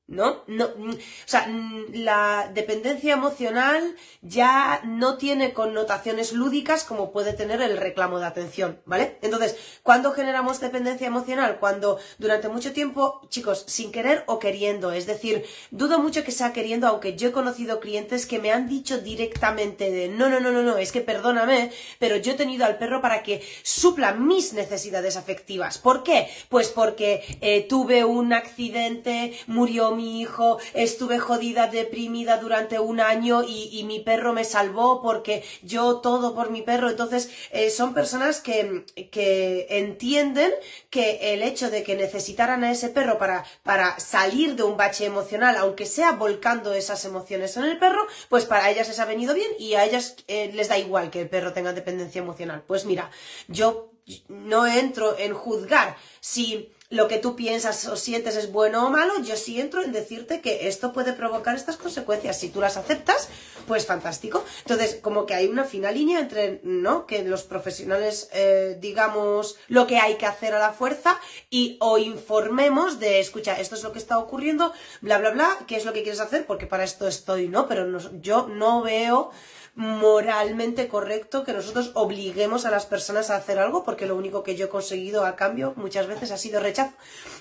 ¿no? 0.08 0.44
No, 0.46 0.68
mm, 0.76 0.90
o 0.90 0.96
sea, 1.24 1.48
mm, 1.48 1.86
la 1.94 2.50
dependencia 2.54 3.14
emocional 3.14 3.96
ya 4.22 4.80
no 4.84 5.16
tiene 5.16 5.52
connotaciones 5.52 6.32
lúdicas 6.32 6.84
como 6.84 7.10
puede 7.10 7.32
tener 7.32 7.60
el 7.60 7.76
reclamo 7.76 8.20
de 8.20 8.26
atención, 8.26 8.80
¿vale? 8.84 9.18
Entonces, 9.22 9.56
¿cuándo 9.82 10.12
generamos 10.12 10.60
dependencia 10.60 11.08
emocional? 11.08 11.58
Cuando 11.58 11.98
durante 12.18 12.48
mucho 12.48 12.72
tiempo, 12.72 13.20
chicos, 13.30 13.64
sin 13.66 13.90
querer 13.90 14.22
o 14.26 14.38
queriendo, 14.38 14.92
es 14.92 15.06
decir, 15.06 15.44
dudo 15.72 15.98
mucho 15.98 16.22
que 16.22 16.30
sea 16.30 16.52
queriendo, 16.52 16.86
aunque 16.86 17.16
yo 17.16 17.28
he 17.28 17.32
conocido 17.32 17.80
clientes 17.80 18.26
que 18.26 18.38
me 18.38 18.52
han 18.52 18.68
dicho 18.68 18.98
directamente 18.98 19.90
de, 19.90 20.08
no, 20.08 20.28
no, 20.28 20.38
no, 20.38 20.52
no, 20.52 20.62
no, 20.62 20.78
es 20.78 20.92
que 20.92 21.00
perdóname, 21.00 21.72
pero 21.98 22.16
yo 22.16 22.32
he 22.32 22.36
tenido 22.36 22.64
al 22.64 22.78
perro 22.78 23.00
para 23.00 23.24
que 23.24 23.42
supla 23.64 24.12
mis 24.12 24.52
necesidades 24.52 25.16
afectivas. 25.16 25.78
¿Por 25.78 26.04
qué? 26.04 26.28
Pues 26.48 26.68
porque 26.68 27.24
eh, 27.40 27.62
tuve 27.68 28.04
un 28.04 28.32
accidente, 28.32 29.36
murió 29.48 29.95
mi 29.96 30.20
hijo, 30.20 30.58
estuve 30.74 31.18
jodida, 31.18 31.66
deprimida 31.66 32.36
durante 32.38 32.78
un 32.78 33.00
año 33.00 33.42
y, 33.42 33.84
mi 33.86 34.00
perro 34.00 34.32
me 34.32 34.44
salvó 34.44 35.00
porque 35.00 35.44
yo 35.62 35.98
todo 35.98 36.34
por 36.34 36.50
mi 36.50 36.62
perro. 36.62 36.90
Entonces, 36.90 37.30
eh, 37.50 37.70
son 37.70 37.94
personas 37.94 38.40
que, 38.40 38.84
que, 39.10 39.66
entienden 39.70 40.52
que 40.90 41.34
el 41.34 41.42
hecho 41.42 41.70
de 41.70 41.82
que 41.82 41.96
necesitaran 41.96 42.64
a 42.64 42.72
ese 42.72 42.88
perro 42.88 43.18
para, 43.18 43.44
para 43.62 43.98
salir 44.00 44.56
de 44.56 44.64
un 44.64 44.76
bache 44.76 45.04
emocional, 45.04 45.56
aunque 45.56 45.86
sea 45.86 46.12
volcando 46.12 46.74
esas 46.74 47.04
emociones 47.04 47.56
en 47.56 47.64
el 47.64 47.78
perro, 47.78 48.06
pues 48.28 48.44
para 48.44 48.70
ellas 48.70 48.88
les 48.88 48.98
ha 48.98 49.04
venido 49.04 49.34
bien 49.34 49.50
y 49.58 49.74
a 49.74 49.84
ellas 49.84 50.16
eh, 50.28 50.50
les 50.52 50.68
da 50.68 50.78
igual 50.78 51.10
que 51.10 51.22
el 51.22 51.28
perro 51.28 51.52
tenga 51.52 51.72
dependencia 51.72 52.20
emocional. 52.20 52.62
Pues 52.66 52.84
mira, 52.84 53.10
yo 53.48 53.92
no 54.28 54.66
entro 54.66 55.18
en 55.18 55.34
juzgar 55.34 55.96
si 56.20 56.72
lo 56.90 57.08
que 57.08 57.18
tú 57.18 57.36
piensas 57.36 57.86
o 57.86 57.96
sientes 57.96 58.36
es 58.36 58.52
bueno 58.52 58.86
o 58.86 58.90
malo, 58.90 59.14
yo 59.22 59.36
sí 59.36 59.60
entro 59.60 59.82
en 59.82 59.92
decirte 59.92 60.40
que 60.40 60.68
esto 60.68 60.92
puede 60.92 61.12
provocar 61.12 61.56
estas 61.56 61.76
consecuencias. 61.76 62.38
Si 62.38 62.48
tú 62.48 62.60
las 62.60 62.76
aceptas, 62.76 63.28
pues 63.66 63.86
fantástico. 63.86 64.44
Entonces, 64.60 64.98
como 65.02 65.26
que 65.26 65.34
hay 65.34 65.46
una 65.48 65.64
fina 65.64 65.90
línea 65.90 66.20
entre, 66.20 66.60
¿no? 66.62 67.06
Que 67.06 67.24
los 67.24 67.42
profesionales 67.42 68.28
eh, 68.32 68.76
digamos 68.80 69.56
lo 69.68 69.86
que 69.86 69.98
hay 69.98 70.16
que 70.16 70.26
hacer 70.26 70.54
a 70.54 70.58
la 70.58 70.72
fuerza 70.72 71.18
y 71.50 71.76
o 71.80 71.98
informemos 71.98 73.00
de, 73.00 73.20
escucha, 73.20 73.58
esto 73.58 73.74
es 73.74 73.82
lo 73.82 73.92
que 73.92 73.98
está 73.98 74.18
ocurriendo, 74.18 74.72
bla, 75.00 75.18
bla, 75.18 75.30
bla, 75.30 75.58
qué 75.66 75.76
es 75.76 75.84
lo 75.84 75.92
que 75.92 76.02
quieres 76.02 76.20
hacer, 76.20 76.46
porque 76.46 76.66
para 76.66 76.84
esto 76.84 77.08
estoy, 77.08 77.48
¿no? 77.48 77.66
Pero 77.68 77.98
yo 78.20 78.46
no 78.48 78.82
veo 78.82 79.30
moralmente 79.76 80.88
correcto 80.88 81.44
que 81.44 81.52
nosotros 81.52 81.92
obliguemos 81.94 82.64
a 82.64 82.70
las 82.70 82.86
personas 82.86 83.30
a 83.30 83.36
hacer 83.36 83.58
algo 83.58 83.84
porque 83.84 84.06
lo 84.06 84.16
único 84.16 84.42
que 84.42 84.56
yo 84.56 84.66
he 84.66 84.70
conseguido 84.70 85.24
a 85.26 85.36
cambio 85.36 85.74
muchas 85.76 86.06
veces 86.06 86.30
ha 86.30 86.38
sido 86.38 86.60
rechazo. 86.60 86.94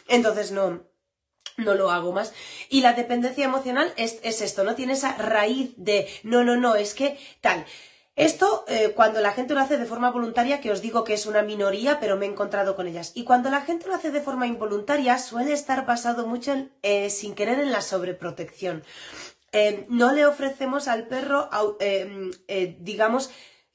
Entonces 0.07 0.51
no, 0.51 0.83
no 1.57 1.73
lo 1.75 1.91
hago 1.91 2.11
más. 2.11 2.33
Y 2.69 2.81
la 2.81 2.93
dependencia 2.93 3.45
emocional 3.45 3.93
es, 3.95 4.19
esto, 4.23 4.65
¿no? 4.65 4.75
Tiene 4.75 4.93
esa 4.93 5.15
raíz 5.15 5.73
de 5.77 6.07
no, 6.23 6.43
no, 6.43 6.57
no, 6.57 6.75
es 6.75 6.93
que 6.93 7.17
tal. 7.41 7.65
Esto, 8.17 8.63
eh, 8.67 8.93
cuando 8.95 9.19
la 9.19 9.31
gente 9.31 9.53
lo 9.53 9.59
hace 9.59 9.77
de 9.77 9.85
forma 9.85 10.11
voluntaria, 10.11 10.61
que 10.61 10.71
os 10.71 10.81
digo 10.81 11.03
que 11.03 11.13
es 11.13 11.25
una 11.25 11.41
minoría, 11.41 11.99
pero 11.99 12.15
me 12.15 12.25
he 12.25 12.29
encontrado 12.29 12.75
con 12.75 12.87
ellas. 12.87 13.11
Y 13.13 13.23
cuando 13.25 13.49
la 13.49 13.61
gente 13.61 13.87
lo 13.87 13.95
hace 13.95 14.11
de 14.11 14.21
forma 14.21 14.47
involuntaria, 14.47 15.17
suele 15.17 15.51
estar 15.51 15.85
basado 15.85 16.25
mucho 16.25 16.53
eh, 16.81 17.09
sin 17.09 17.35
querer 17.35 17.59
en 17.59 17.71
la 17.71 17.81
sobreprotección. 17.81 18.83
Eh, 19.57 19.85
no 19.87 20.11
le 20.11 20.25
ofrecemos 20.25 20.89
al 20.89 21.07
perro, 21.07 21.49
eh, 21.79 22.29
eh, 22.49 22.75
digamos, 22.81 23.29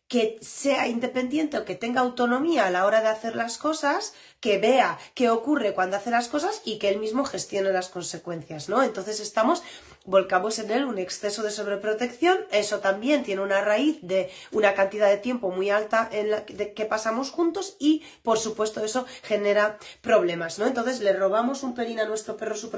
que 0.08 0.36
sea 0.42 0.88
independiente 0.88 1.56
o 1.56 1.64
que 1.64 1.74
tenga 1.74 2.02
autonomía 2.02 2.66
a 2.66 2.70
la 2.70 2.84
hora 2.84 3.00
de 3.00 3.08
hacer 3.08 3.34
las 3.34 3.56
cosas, 3.56 4.12
que 4.40 4.58
vea 4.58 4.98
qué 5.14 5.30
ocurre 5.30 5.72
cuando 5.72 5.96
hace 5.96 6.10
las 6.10 6.28
cosas 6.28 6.60
y 6.66 6.78
que 6.78 6.90
él 6.90 6.98
mismo 6.98 7.24
gestione 7.24 7.72
las 7.72 7.88
consecuencias, 7.88 8.68
¿no? 8.68 8.82
Entonces 8.82 9.20
estamos, 9.20 9.62
volcamos 10.04 10.58
en 10.58 10.70
él 10.70 10.84
un 10.84 10.98
exceso 10.98 11.42
de 11.42 11.50
sobreprotección, 11.50 12.36
eso 12.50 12.80
también 12.80 13.22
tiene 13.22 13.40
una 13.40 13.62
raíz 13.62 14.00
de 14.02 14.30
una 14.52 14.74
cantidad 14.74 15.08
de 15.08 15.16
tiempo 15.16 15.50
muy 15.50 15.70
alta 15.70 16.06
en 16.12 16.30
la 16.30 16.44
que 16.44 16.84
pasamos 16.84 17.30
juntos 17.30 17.76
y, 17.78 18.04
por 18.22 18.38
supuesto, 18.38 18.84
eso 18.84 19.06
genera 19.22 19.78
problemas, 20.02 20.58
¿no? 20.58 20.66
Entonces 20.66 21.00
le 21.00 21.14
robamos 21.14 21.62
un 21.62 21.74
pelín 21.74 22.00
a 22.00 22.04
nuestro 22.04 22.36
perro 22.36 22.54
su 22.54 22.68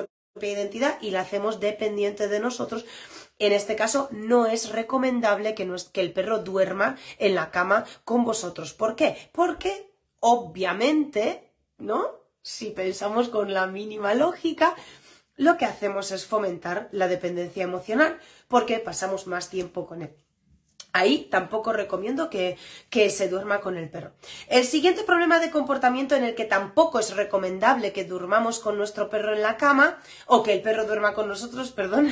identidad 0.40 0.98
y 1.00 1.10
la 1.10 1.20
hacemos 1.20 1.60
dependiente 1.60 2.28
de 2.28 2.40
nosotros. 2.40 2.84
En 3.38 3.52
este 3.52 3.76
caso, 3.76 4.08
no 4.10 4.46
es 4.46 4.70
recomendable 4.70 5.54
que, 5.54 5.70
que 5.92 6.00
el 6.00 6.12
perro 6.12 6.38
duerma 6.38 6.96
en 7.18 7.34
la 7.34 7.50
cama 7.50 7.84
con 8.04 8.24
vosotros. 8.24 8.72
¿Por 8.72 8.96
qué? 8.96 9.30
Porque, 9.32 9.92
obviamente, 10.20 11.52
¿no? 11.78 12.22
Si 12.42 12.70
pensamos 12.70 13.28
con 13.28 13.52
la 13.52 13.66
mínima 13.66 14.14
lógica, 14.14 14.74
lo 15.36 15.56
que 15.56 15.64
hacemos 15.64 16.10
es 16.10 16.26
fomentar 16.26 16.88
la 16.92 17.08
dependencia 17.08 17.64
emocional 17.64 18.18
porque 18.48 18.78
pasamos 18.78 19.26
más 19.26 19.48
tiempo 19.48 19.86
con 19.86 20.02
él. 20.02 20.14
Ahí 20.94 21.26
tampoco 21.30 21.72
recomiendo 21.72 22.28
que, 22.28 22.58
se 22.90 23.28
duerma 23.28 23.60
con 23.60 23.78
el 23.78 23.88
perro. 23.88 24.12
El 24.46 24.64
siguiente 24.64 25.04
problema 25.04 25.40
de 25.40 25.50
comportamiento 25.50 26.14
en 26.14 26.24
el 26.24 26.34
que 26.34 26.44
tampoco 26.44 26.98
es 26.98 27.16
recomendable 27.16 27.92
que 27.92 28.04
durmamos 28.04 28.58
con 28.60 28.76
nuestro 28.76 29.08
perro 29.08 29.34
en 29.34 29.40
la 29.40 29.56
cama, 29.56 29.98
o 30.26 30.42
que 30.42 30.52
el 30.52 30.60
perro 30.60 30.84
duerma 30.84 31.14
con 31.14 31.28
nosotros, 31.28 31.72
perdón, 31.76 32.10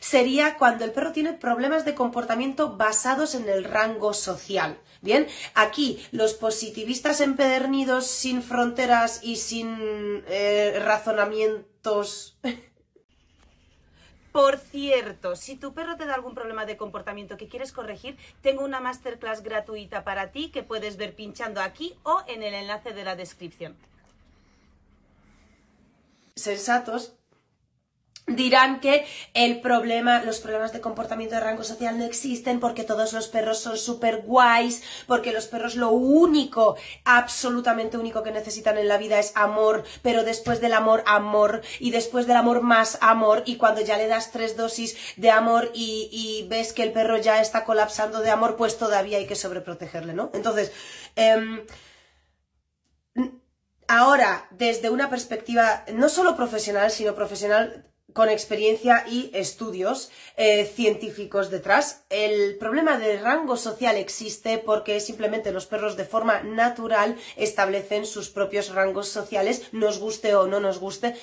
sería 0.00 0.58
cuando 0.58 0.84
el 0.84 0.92
perro 0.92 1.12
tiene 1.12 1.32
problemas 1.32 1.86
de 1.86 1.94
comportamiento 1.94 2.76
basados 2.76 3.34
en 3.34 3.48
el 3.48 3.64
rango 3.64 4.12
social. 4.12 4.78
Bien, 5.00 5.26
aquí 5.54 6.04
los 6.12 6.34
positivistas 6.34 7.20
empedernidos 7.20 8.06
sin 8.06 8.42
fronteras 8.42 9.20
y 9.22 9.36
sin 9.36 10.22
eh, 10.28 10.80
razonamientos 10.84 12.36
Por 14.32 14.56
cierto, 14.56 15.36
si 15.36 15.56
tu 15.56 15.74
perro 15.74 15.96
te 15.96 16.06
da 16.06 16.14
algún 16.14 16.34
problema 16.34 16.64
de 16.64 16.78
comportamiento 16.78 17.36
que 17.36 17.48
quieres 17.48 17.70
corregir, 17.70 18.16
tengo 18.40 18.64
una 18.64 18.80
masterclass 18.80 19.42
gratuita 19.42 20.04
para 20.04 20.32
ti 20.32 20.50
que 20.50 20.62
puedes 20.62 20.96
ver 20.96 21.14
pinchando 21.14 21.60
aquí 21.60 21.94
o 22.02 22.22
en 22.26 22.42
el 22.42 22.54
enlace 22.54 22.92
de 22.92 23.04
la 23.04 23.14
descripción. 23.14 23.76
Sensatos 26.34 27.14
dirán 28.26 28.80
que 28.80 29.04
el 29.34 29.60
problema, 29.60 30.22
los 30.22 30.38
problemas 30.38 30.72
de 30.72 30.80
comportamiento 30.80 31.34
de 31.34 31.40
rango 31.40 31.64
social 31.64 31.98
no 31.98 32.04
existen 32.04 32.60
porque 32.60 32.84
todos 32.84 33.12
los 33.12 33.28
perros 33.28 33.58
son 33.58 33.76
súper 33.76 34.22
guays, 34.22 34.82
porque 35.06 35.32
los 35.32 35.46
perros 35.46 35.74
lo 35.74 35.90
único, 35.90 36.76
absolutamente 37.04 37.98
único 37.98 38.22
que 38.22 38.30
necesitan 38.30 38.78
en 38.78 38.88
la 38.88 38.98
vida 38.98 39.18
es 39.18 39.32
amor, 39.34 39.84
pero 40.02 40.22
después 40.22 40.60
del 40.60 40.74
amor, 40.74 41.02
amor, 41.06 41.62
y 41.80 41.90
después 41.90 42.26
del 42.26 42.36
amor 42.36 42.62
más 42.62 42.98
amor, 43.00 43.42
y 43.44 43.56
cuando 43.56 43.80
ya 43.80 43.96
le 43.96 44.06
das 44.06 44.30
tres 44.30 44.56
dosis 44.56 44.96
de 45.16 45.30
amor 45.30 45.70
y, 45.74 46.46
ves 46.48 46.72
que 46.72 46.82
el 46.82 46.92
perro 46.92 47.18
ya 47.18 47.40
está 47.40 47.64
colapsando 47.64 48.20
de 48.20 48.30
amor, 48.30 48.56
pues 48.56 48.78
todavía 48.78 49.18
hay 49.18 49.26
que 49.26 49.36
sobreprotegerle, 49.36 50.12
¿no? 50.12 50.30
Entonces, 50.34 50.72
em, 51.16 51.64
ahora, 53.88 54.46
desde 54.50 54.90
una 54.90 55.10
perspectiva 55.10 55.84
no 55.92 56.08
solo 56.08 56.36
profesional, 56.36 56.90
sino 56.90 57.14
profesional 57.14 57.91
con 58.12 58.28
experiencia 58.28 59.04
y 59.08 59.30
estudios 59.34 60.10
eh, 60.36 60.64
científicos 60.64 61.50
detrás. 61.50 62.04
El 62.10 62.56
problema 62.58 62.98
del 62.98 63.20
rango 63.20 63.56
social 63.56 63.96
existe 63.96 64.58
porque 64.58 65.00
simplemente 65.00 65.52
los 65.52 65.66
perros 65.66 65.96
de 65.96 66.04
forma 66.04 66.42
natural 66.42 67.16
establecen 67.36 68.06
sus 68.06 68.28
propios 68.28 68.74
rangos 68.74 69.08
sociales, 69.08 69.62
nos 69.72 69.98
guste 69.98 70.34
o 70.34 70.46
no 70.46 70.60
nos 70.60 70.78
guste. 70.78 71.14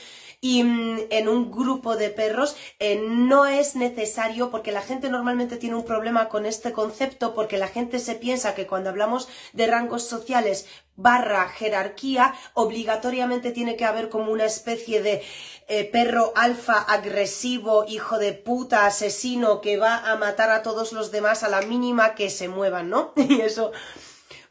Y 0.41 0.63
mm, 0.63 0.99
en 1.09 1.27
un 1.27 1.51
grupo 1.51 1.97
de 1.97 2.09
perros 2.09 2.55
eh, 2.79 3.01
no 3.05 3.45
es 3.45 3.75
necesario, 3.75 4.49
porque 4.51 4.71
la 4.71 4.81
gente 4.81 5.09
normalmente 5.09 5.57
tiene 5.57 5.75
un 5.75 5.83
problema 5.83 6.29
con 6.29 6.45
este 6.45 6.71
concepto, 6.71 7.33
porque 7.33 7.57
la 7.57 7.67
gente 7.67 7.99
se 7.99 8.15
piensa 8.15 8.55
que 8.55 8.67
cuando 8.67 8.89
hablamos 8.89 9.27
de 9.53 9.67
rangos 9.67 10.03
sociales 10.03 10.65
barra 11.01 11.47
jerarquía, 11.49 12.35
obligatoriamente 12.53 13.51
tiene 13.51 13.75
que 13.75 13.85
haber 13.85 14.09
como 14.09 14.31
una 14.31 14.45
especie 14.45 15.01
de 15.01 15.23
eh, 15.67 15.85
perro 15.85 16.33
alfa 16.35 16.77
agresivo, 16.79 17.85
hijo 17.87 18.17
de 18.17 18.33
puta, 18.33 18.85
asesino, 18.85 19.61
que 19.61 19.77
va 19.77 20.11
a 20.11 20.17
matar 20.17 20.49
a 20.51 20.61
todos 20.61 20.91
los 20.91 21.11
demás 21.11 21.43
a 21.43 21.49
la 21.49 21.61
mínima 21.61 22.15
que 22.15 22.29
se 22.29 22.49
muevan, 22.49 22.89
¿no? 22.89 23.13
Y 23.29 23.41
eso 23.41 23.71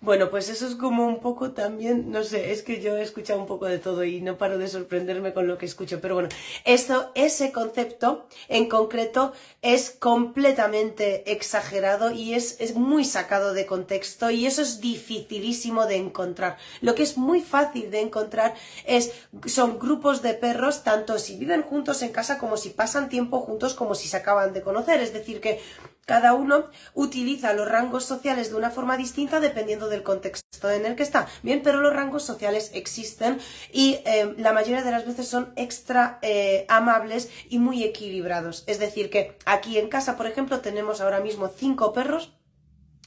bueno, 0.00 0.31
pues 0.31 0.49
eso 0.49 0.64
es 0.69 0.76
como 0.76 1.09
un 1.09 1.19
poco 1.19 1.50
también, 1.50 2.12
no 2.12 2.23
sé, 2.23 2.52
es 2.52 2.62
que 2.62 2.81
yo 2.81 2.97
he 2.97 3.02
escuchado 3.02 3.40
un 3.40 3.47
poco 3.47 3.67
de 3.67 3.78
todo 3.78 4.05
y 4.05 4.21
no 4.21 4.38
paro 4.38 4.57
de 4.57 4.69
sorprenderme 4.69 5.35
con 5.35 5.49
lo 5.49 5.59
que 5.59 5.67
escucho, 5.67 6.00
pero 6.00 6.14
bueno, 6.14 6.28
eso, 6.64 7.11
ese 7.17 7.50
concepto 7.50 8.26
en 8.47 8.69
concreto 8.69 9.33
es 9.61 9.90
completamente 9.90 11.33
exagerado 11.33 12.12
y 12.12 12.35
es, 12.35 12.61
es 12.61 12.76
muy 12.76 13.05
sacado 13.05 13.55
de 13.55 13.67
contexto 13.67 14.31
y 14.31 14.47
eso 14.47 14.62
es 14.62 14.81
dificilísimo 14.81 15.87
de 15.87 15.97
encontrar. 15.97 16.59
Lo 16.81 16.95
que 16.95 17.02
es 17.02 17.19
muy 17.19 17.40
fácil 17.40 17.90
de 17.90 18.00
encontrar 18.00 18.55
es, 18.87 19.11
son 19.47 19.81
grupos 19.81 20.23
de 20.23 20.35
perros, 20.35 20.85
tanto 20.85 21.19
si 21.19 21.37
viven 21.37 21.62
juntos 21.62 22.02
en 22.02 22.12
casa 22.12 22.38
como 22.38 22.57
si 22.57 22.71
pasan 22.71 23.09
tiempo 23.09 23.40
juntos 23.40 23.75
como 23.75 23.97
si 23.97 24.07
se 24.07 24.17
acaban 24.17 24.52
de 24.52 24.62
conocer, 24.62 25.00
es 25.00 25.12
decir 25.12 25.40
que 25.40 25.61
cada 26.09 26.33
uno 26.33 26.71
utiliza 26.95 27.53
los 27.53 27.69
rangos 27.69 28.07
sociales 28.07 28.49
de 28.49 28.57
una 28.57 28.71
forma 28.71 28.97
distinta 28.97 29.41
dependiendo 29.41 29.91
del 29.91 30.03
contexto 30.03 30.71
en 30.71 30.87
el 30.87 30.97
que 30.97 31.03
está. 31.03 31.29
Bien, 31.43 31.61
pero 31.62 31.83
los 31.83 31.93
rangos 31.93 32.23
sociales 32.23 32.71
existen 32.73 33.38
y 33.75 34.00
eh, 34.07 34.35
la 34.38 34.55
mayoría 34.55 34.83
de 34.83 34.91
las 34.91 35.07
veces 35.07 35.29
son 35.29 35.53
extra 35.57 36.19
eh, 36.23 36.65
amables 36.71 37.29
y 37.50 37.59
muy 37.59 37.85
equilibrados. 37.85 38.65
Es 38.67 38.79
decir, 38.79 39.11
que 39.11 39.37
aquí 39.45 39.77
en 39.77 39.91
casa, 39.91 40.17
por 40.17 40.27
ejemplo, 40.27 40.61
tenemos 40.61 41.03
ahora 41.03 41.21
mismo 41.21 41.49
cinco 41.55 41.93
perros 41.93 42.33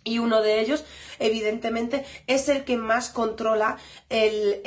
y 0.04 0.20
uno 0.20 0.42
de 0.42 0.60
ellos, 0.60 0.84
evidentemente, 1.20 2.06
es 2.26 2.50
el 2.50 2.64
que 2.64 2.78
más 2.78 3.10
controla 3.10 3.78
el, 4.10 4.62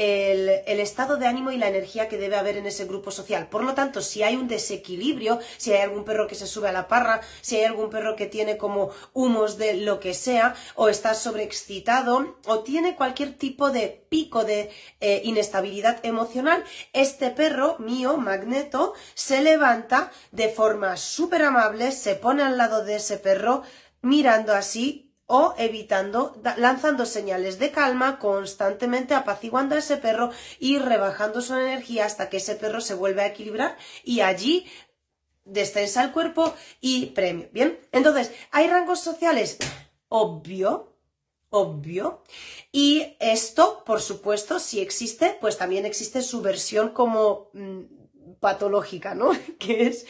estado 0.67 1.17
de 1.17 1.27
ánimo 1.27 1.51
y 1.51 1.57
la 1.57 1.69
energía 1.69 2.09
que 2.09 2.19
debe 2.19 2.37
haber 2.37 2.57
en 2.57 2.67
ese 2.67 2.85
grupo 2.85 3.11
social. 3.11 3.49
Por 3.49 3.65
lo 3.65 3.75
tanto, 3.75 4.01
si 4.01 4.23
hay 4.23 4.37
un 4.37 4.47
desequilibrio, 4.47 5.41
si 5.57 5.73
hay 5.73 5.81
algún 5.81 6.05
perro 6.05 6.29
que 6.29 6.35
se 6.35 6.47
sube 6.47 6.69
a 6.69 6.73
la 6.73 6.87
parra, 6.87 7.21
si 7.41 7.57
hay 7.57 7.65
algún 7.65 7.91
perro 7.91 8.15
que 8.15 8.27
tiene 8.27 8.57
como 8.57 8.91
humos 9.13 9.59
de 9.59 9.75
lo 9.75 9.99
que 9.99 10.15
sea, 10.15 10.55
o 10.77 10.89
está 10.89 11.15
sobreexcitado, 11.15 12.37
o 12.47 12.61
tiene 12.61 12.95
cualquier 12.95 13.35
tipo 13.35 13.71
de 13.71 14.05
pico 14.09 14.45
de 14.45 14.71
eh, 15.01 15.23
inestabilidad 15.25 16.05
emocional, 16.05 16.63
este 16.93 17.31
perro 17.31 17.77
mío, 17.79 18.17
Magneto, 18.19 18.95
se 19.15 19.43
levanta 19.43 20.13
de 20.31 20.49
forma 20.49 20.97
súper 20.97 21.43
amable, 21.43 21.91
se 21.91 22.15
pone 22.15 22.45
al 22.45 22.57
lado 22.57 22.85
de 22.85 22.97
ese 22.97 23.17
perro, 23.17 23.63
mirando 24.03 24.55
así 24.55 25.04
o 25.27 25.55
evitando, 25.57 26.37
lanzando 26.57 27.07
señales 27.07 27.59
de 27.59 27.71
calma, 27.71 28.19
constantemente 28.19 29.15
apaciguando 29.15 29.75
a 29.75 29.79
ese 29.79 29.97
perro 29.97 30.31
y 30.59 30.79
rebajando 30.79 31.41
su 31.41 31.55
energía 31.55 32.05
hasta 32.05 32.29
que 32.29 32.37
ese 32.39 32.57
perro 32.57 32.81
se 32.81 32.95
vuelve 32.95 33.23
a 33.23 33.27
equilibrar 33.27 33.77
y 34.05 34.21
allí 34.21 34.67
descensa 35.45 36.03
el 36.03 36.13
cuerpo 36.13 36.55
y 36.81 37.07
premio. 37.07 37.49
Bien, 37.53 37.79
entonces, 37.93 38.33
¿hay 38.51 38.69
rangos 38.69 39.01
sociales? 39.01 39.59
Obvio, 40.09 40.95
obvio. 41.51 42.23
Y 42.73 43.17
esto, 43.21 43.83
por 43.85 44.01
supuesto, 44.01 44.59
si 44.59 44.81
existe, 44.81 45.37
pues 45.41 45.57
también 45.57 45.87
existe 45.87 46.23
su 46.23 46.43
versión 46.43 46.91
como 46.91 47.51
mm, 47.53 47.81
patológica, 48.41 49.15
¿no? 49.15 49.31
que 49.59 49.87
es 49.87 50.07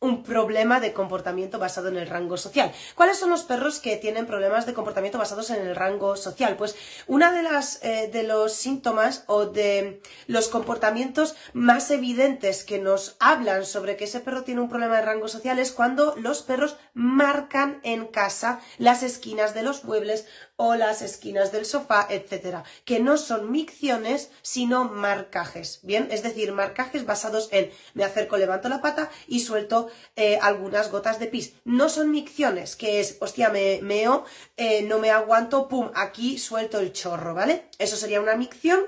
un 0.00 0.22
problema 0.22 0.80
de 0.80 0.94
comportamiento 0.94 1.58
basado 1.58 1.88
en 1.88 1.98
el 1.98 2.06
rango 2.06 2.38
social. 2.38 2.72
¿Cuáles 2.94 3.18
son 3.18 3.28
los 3.28 3.42
perros 3.42 3.80
que 3.80 3.98
tienen 3.98 4.26
problemas 4.26 4.64
de 4.64 4.72
comportamiento 4.72 5.18
basados 5.18 5.50
en 5.50 5.60
el 5.60 5.76
rango 5.76 6.16
social? 6.16 6.56
Pues 6.56 6.74
una 7.06 7.32
de 7.32 7.42
las 7.42 7.84
eh, 7.84 8.08
de 8.10 8.22
los 8.22 8.54
síntomas 8.54 9.24
o 9.26 9.44
de 9.44 10.00
los 10.26 10.48
comportamientos 10.48 11.36
más 11.52 11.90
evidentes 11.90 12.64
que 12.64 12.78
nos 12.78 13.16
hablan 13.20 13.66
sobre 13.66 13.96
que 13.96 14.04
ese 14.04 14.20
perro 14.20 14.42
tiene 14.42 14.62
un 14.62 14.70
problema 14.70 14.96
de 14.96 15.02
rango 15.02 15.28
social 15.28 15.58
es 15.58 15.70
cuando 15.70 16.16
los 16.16 16.42
perros 16.42 16.76
marcan 16.94 17.80
en 17.82 18.06
casa 18.06 18.60
las 18.78 19.02
esquinas 19.02 19.52
de 19.52 19.62
los 19.62 19.84
muebles 19.84 20.26
o 20.56 20.74
las 20.74 21.00
esquinas 21.00 21.52
del 21.52 21.64
sofá, 21.64 22.06
etcétera, 22.10 22.64
que 22.84 23.00
no 23.00 23.16
son 23.16 23.50
micciones, 23.50 24.30
sino 24.42 24.84
marcajes, 24.84 25.80
¿bien? 25.82 26.08
Es 26.10 26.22
decir, 26.22 26.52
marcajes 26.52 27.06
basados 27.06 27.48
en 27.50 27.70
me 27.94 28.04
acerco, 28.04 28.36
levanto 28.36 28.68
la 28.68 28.82
pata 28.82 29.10
y 29.26 29.40
suelto 29.40 29.89
eh, 30.16 30.38
algunas 30.40 30.90
gotas 30.90 31.18
de 31.18 31.26
pis. 31.26 31.54
No 31.64 31.88
son 31.88 32.10
micciones, 32.10 32.76
que 32.76 33.00
es, 33.00 33.16
hostia, 33.20 33.50
me 33.50 33.80
meo, 33.82 34.24
eh, 34.56 34.82
no 34.82 34.98
me 34.98 35.10
aguanto, 35.10 35.68
pum, 35.68 35.90
aquí 35.94 36.38
suelto 36.38 36.78
el 36.78 36.92
chorro, 36.92 37.34
¿vale? 37.34 37.64
Eso 37.78 37.96
sería 37.96 38.20
una 38.20 38.36
micción 38.36 38.80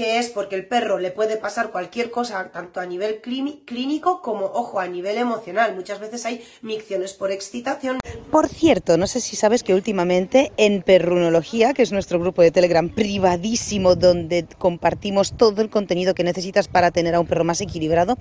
que 0.00 0.18
es 0.18 0.30
porque 0.30 0.56
el 0.56 0.64
perro 0.64 0.98
le 0.98 1.10
puede 1.10 1.36
pasar 1.36 1.72
cualquier 1.72 2.10
cosa, 2.10 2.50
tanto 2.50 2.80
a 2.80 2.86
nivel 2.86 3.20
clínico 3.20 4.22
como, 4.22 4.46
ojo, 4.46 4.80
a 4.80 4.86
nivel 4.86 5.18
emocional. 5.18 5.74
Muchas 5.74 6.00
veces 6.00 6.24
hay 6.24 6.42
micciones 6.62 7.12
por 7.12 7.30
excitación. 7.30 7.98
Por 8.30 8.48
cierto, 8.48 8.96
no 8.96 9.06
sé 9.06 9.20
si 9.20 9.36
sabes 9.36 9.62
que 9.62 9.74
últimamente 9.74 10.52
en 10.56 10.80
Perrunología, 10.80 11.74
que 11.74 11.82
es 11.82 11.92
nuestro 11.92 12.18
grupo 12.18 12.40
de 12.40 12.50
Telegram 12.50 12.88
privadísimo 12.88 13.94
donde 13.94 14.46
compartimos 14.56 15.36
todo 15.36 15.60
el 15.60 15.68
contenido 15.68 16.14
que 16.14 16.24
necesitas 16.24 16.66
para 16.66 16.92
tener 16.92 17.14
a 17.14 17.20
un 17.20 17.26
perro 17.26 17.44
más 17.44 17.60
equilibrado, 17.60 18.16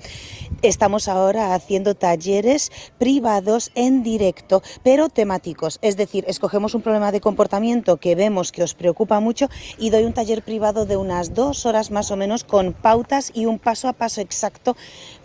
estamos 0.61 1.07
ahora 1.07 1.53
haciendo 1.53 1.95
talleres 1.95 2.73
privados 2.97 3.71
en 3.75 4.03
directo, 4.03 4.63
pero 4.83 5.07
temáticos. 5.07 5.79
Es 5.81 5.95
decir, 5.95 6.25
escogemos 6.27 6.75
un 6.75 6.81
problema 6.81 7.13
de 7.13 7.21
comportamiento 7.21 7.97
que 7.97 8.15
vemos 8.15 8.51
que 8.51 8.63
os 8.63 8.73
preocupa 8.73 9.21
mucho 9.21 9.47
y 9.77 9.91
doy 9.91 10.03
un 10.03 10.11
taller 10.11 10.41
privado 10.41 10.85
de 10.85 10.97
unas 10.97 11.33
dos 11.33 11.68
horas 11.69 11.91
más 11.91 12.11
o 12.11 12.15
menos 12.17 12.43
con 12.43 12.73
pautas 12.73 13.31
y 13.33 13.45
un 13.45 13.59
paso 13.59 13.87
a 13.87 13.93
paso 13.93 14.19
exacto 14.21 14.75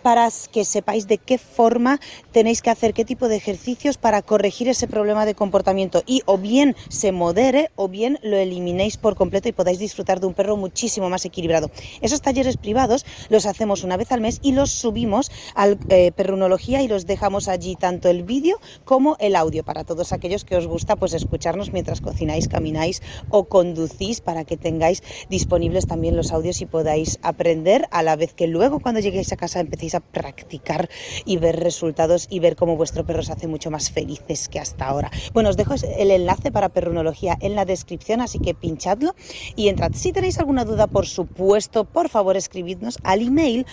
para 0.05 0.29
que 0.51 0.65
sepáis 0.65 1.07
de 1.07 1.17
qué 1.17 1.39
forma 1.39 1.99
tenéis 2.31 2.61
que 2.61 2.69
hacer, 2.69 2.93
qué 2.93 3.05
tipo 3.05 3.27
de 3.27 3.37
ejercicios 3.37 3.97
para 3.97 4.21
corregir 4.21 4.69
ese 4.69 4.85
problema 4.85 5.25
de 5.25 5.33
comportamiento 5.33 6.03
y 6.05 6.21
o 6.27 6.37
bien 6.37 6.75
se 6.89 7.11
modere 7.11 7.71
o 7.75 7.87
bien 7.87 8.19
lo 8.21 8.37
eliminéis 8.37 8.97
por 8.97 9.15
completo 9.15 9.49
y 9.49 9.51
podáis 9.51 9.79
disfrutar 9.79 10.19
de 10.19 10.27
un 10.27 10.35
perro 10.35 10.57
muchísimo 10.57 11.09
más 11.09 11.25
equilibrado. 11.25 11.71
Esos 12.01 12.21
talleres 12.21 12.55
privados 12.55 13.03
los 13.29 13.47
hacemos 13.47 13.83
una 13.83 13.97
vez 13.97 14.11
al 14.11 14.21
mes 14.21 14.37
y 14.43 14.51
los 14.51 14.69
subimos 14.69 15.31
al 15.55 15.79
eh, 15.89 16.11
Perrunología 16.11 16.83
y 16.83 16.87
los 16.87 17.07
dejamos 17.07 17.47
allí 17.47 17.75
tanto 17.75 18.07
el 18.07 18.21
vídeo 18.21 18.59
como 18.83 19.17
el 19.19 19.35
audio 19.35 19.63
para 19.63 19.85
todos 19.85 20.13
aquellos 20.13 20.45
que 20.45 20.55
os 20.55 20.67
gusta 20.67 20.97
pues 20.97 21.15
escucharnos 21.15 21.73
mientras 21.73 22.01
cocináis, 22.01 22.47
camináis 22.47 23.01
o 23.29 23.45
conducís 23.45 24.21
para 24.21 24.43
que 24.43 24.55
tengáis 24.55 25.01
disponibles 25.31 25.87
también 25.87 26.15
los 26.15 26.31
audios 26.31 26.61
y 26.61 26.67
podáis 26.67 27.17
aprender 27.23 27.87
a 27.89 28.03
la 28.03 28.15
vez 28.15 28.35
que 28.35 28.45
luego 28.45 28.79
cuando 28.79 28.99
lleguéis 28.99 29.33
a 29.33 29.35
casa 29.35 29.59
empecéis 29.59 29.94
practicar 29.99 30.89
y 31.25 31.37
ver 31.37 31.59
resultados 31.59 32.27
y 32.29 32.39
ver 32.39 32.55
cómo 32.55 32.75
vuestro 32.75 33.05
perro 33.05 33.23
se 33.23 33.31
hace 33.31 33.47
mucho 33.47 33.71
más 33.71 33.91
felices 33.91 34.49
que 34.49 34.59
hasta 34.59 34.85
ahora. 34.85 35.11
Bueno, 35.33 35.49
os 35.49 35.57
dejo 35.57 35.75
el 35.97 36.11
enlace 36.11 36.51
para 36.51 36.69
perrunología 36.69 37.37
en 37.41 37.55
la 37.55 37.65
descripción, 37.65 38.21
así 38.21 38.39
que 38.39 38.53
pinchadlo 38.53 39.15
y 39.55 39.69
entrad. 39.69 39.91
Si 39.93 40.11
tenéis 40.11 40.39
alguna 40.39 40.65
duda, 40.65 40.87
por 40.87 41.05
supuesto, 41.05 41.83
por 41.85 42.09
favor 42.09 42.37
escribidnos 42.37 42.97
al 43.03 43.21
email 43.21 43.65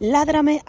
ladrame 0.00 0.62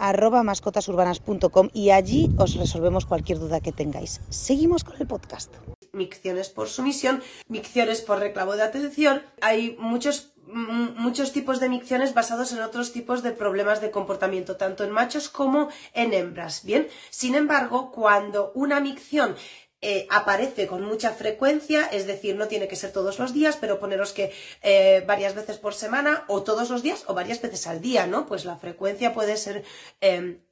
y 1.72 1.90
allí 1.90 2.30
os 2.38 2.54
resolvemos 2.56 3.06
cualquier 3.06 3.38
duda 3.38 3.60
que 3.60 3.72
tengáis. 3.72 4.20
Seguimos 4.28 4.84
con 4.84 4.96
el 5.00 5.06
podcast 5.06 5.79
micciones 5.92 6.48
por 6.48 6.68
sumisión, 6.68 7.22
micciones 7.48 8.00
por 8.00 8.18
reclamo 8.18 8.56
de 8.56 8.62
atención. 8.62 9.22
Hay 9.40 9.76
muchos 9.78 10.32
muchos 10.52 11.32
tipos 11.32 11.60
de 11.60 11.68
micciones 11.68 12.12
basados 12.12 12.52
en 12.52 12.60
otros 12.60 12.92
tipos 12.92 13.22
de 13.22 13.30
problemas 13.30 13.80
de 13.80 13.92
comportamiento, 13.92 14.56
tanto 14.56 14.82
en 14.82 14.90
machos 14.90 15.28
como 15.28 15.68
en 15.94 16.12
hembras. 16.12 16.64
Bien, 16.64 16.88
sin 17.10 17.36
embargo, 17.36 17.92
cuando 17.92 18.50
una 18.54 18.80
micción 18.80 19.36
eh, 19.82 20.06
aparece 20.10 20.66
con 20.66 20.82
mucha 20.84 21.12
frecuencia, 21.12 21.86
es 21.86 22.06
decir, 22.06 22.36
no 22.36 22.48
tiene 22.48 22.68
que 22.68 22.76
ser 22.76 22.92
todos 22.92 23.18
los 23.18 23.32
días, 23.32 23.56
pero 23.56 23.78
poneros 23.78 24.12
que 24.12 24.32
eh, 24.62 25.02
varias 25.06 25.34
veces 25.34 25.56
por 25.56 25.72
semana 25.72 26.24
o 26.28 26.42
todos 26.42 26.68
los 26.68 26.82
días 26.82 27.04
o 27.06 27.14
varias 27.14 27.40
veces 27.40 27.66
al 27.66 27.80
día, 27.80 28.06
¿no? 28.06 28.26
Pues 28.26 28.44
la 28.44 28.56
frecuencia 28.56 29.14
puede 29.14 29.38
ser 29.38 29.64
em, 30.02 30.42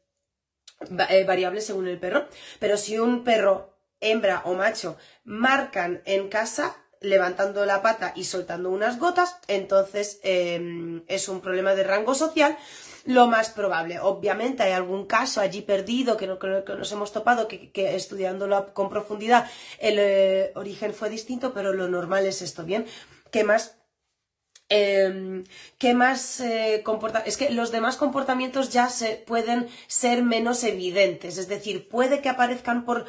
eh, 1.11 1.25
variable 1.25 1.61
según 1.61 1.89
el 1.89 1.99
perro, 1.99 2.27
pero 2.59 2.79
si 2.79 2.99
un 2.99 3.23
perro 3.23 3.78
hembra 4.01 4.43
o 4.45 4.55
macho 4.55 4.97
marcan 5.25 6.03
en 6.05 6.29
casa, 6.29 6.77
levantando 7.01 7.65
la 7.65 7.81
pata 7.83 8.13
y 8.17 8.25
soltando 8.25 8.71
unas 8.71 8.99
gotas, 8.99 9.37
entonces 9.47 10.21
em, 10.23 11.05
es 11.07 11.29
un 11.29 11.41
problema 11.41 11.75
de 11.75 11.85
rango 11.85 12.15
social, 12.15 12.57
lo 13.05 13.27
más 13.27 13.51
probable. 13.51 14.01
Obviamente 14.01 14.63
hay 14.63 14.73
algún 14.73 15.07
caso 15.07 15.41
allí 15.41 15.63
perdido 15.63 16.17
que, 16.17 16.27
no, 16.27 16.39
que 16.39 16.49
nos 16.77 16.93
hemos 16.93 17.13
topado, 17.13 17.49
que, 17.49 17.71
estudiándolo 17.95 18.75
con 18.75 18.91
profundidad 18.91 19.49
el 19.79 19.99
eh, 19.99 20.53
origen 20.57 20.93
fue 20.93 21.09
distinto, 21.09 21.53
pero 21.55 21.73
lo 21.73 21.89
normal 21.89 22.27
es 22.27 22.43
esto, 22.43 22.65
¿bien? 22.65 22.87
¿Qué 23.31 23.45
más? 23.45 23.78
Em, 24.71 25.45
¿Qué 25.79 25.95
más 25.95 26.41
eh, 26.41 26.83
comporta? 26.85 27.21
Es 27.21 27.39
que 27.39 27.51
los 27.51 27.71
demás 27.71 27.97
comportamientos 27.97 28.69
ya 28.69 28.91
se 28.91 29.15
pueden 29.15 29.69
ser 29.87 30.23
menos 30.23 30.63
evidentes. 30.63 31.39
Es 31.39 31.49
decir, 31.49 31.89
puede 31.89 32.21
que 32.21 32.29
aparezcan 32.29 32.85
por, 32.85 33.07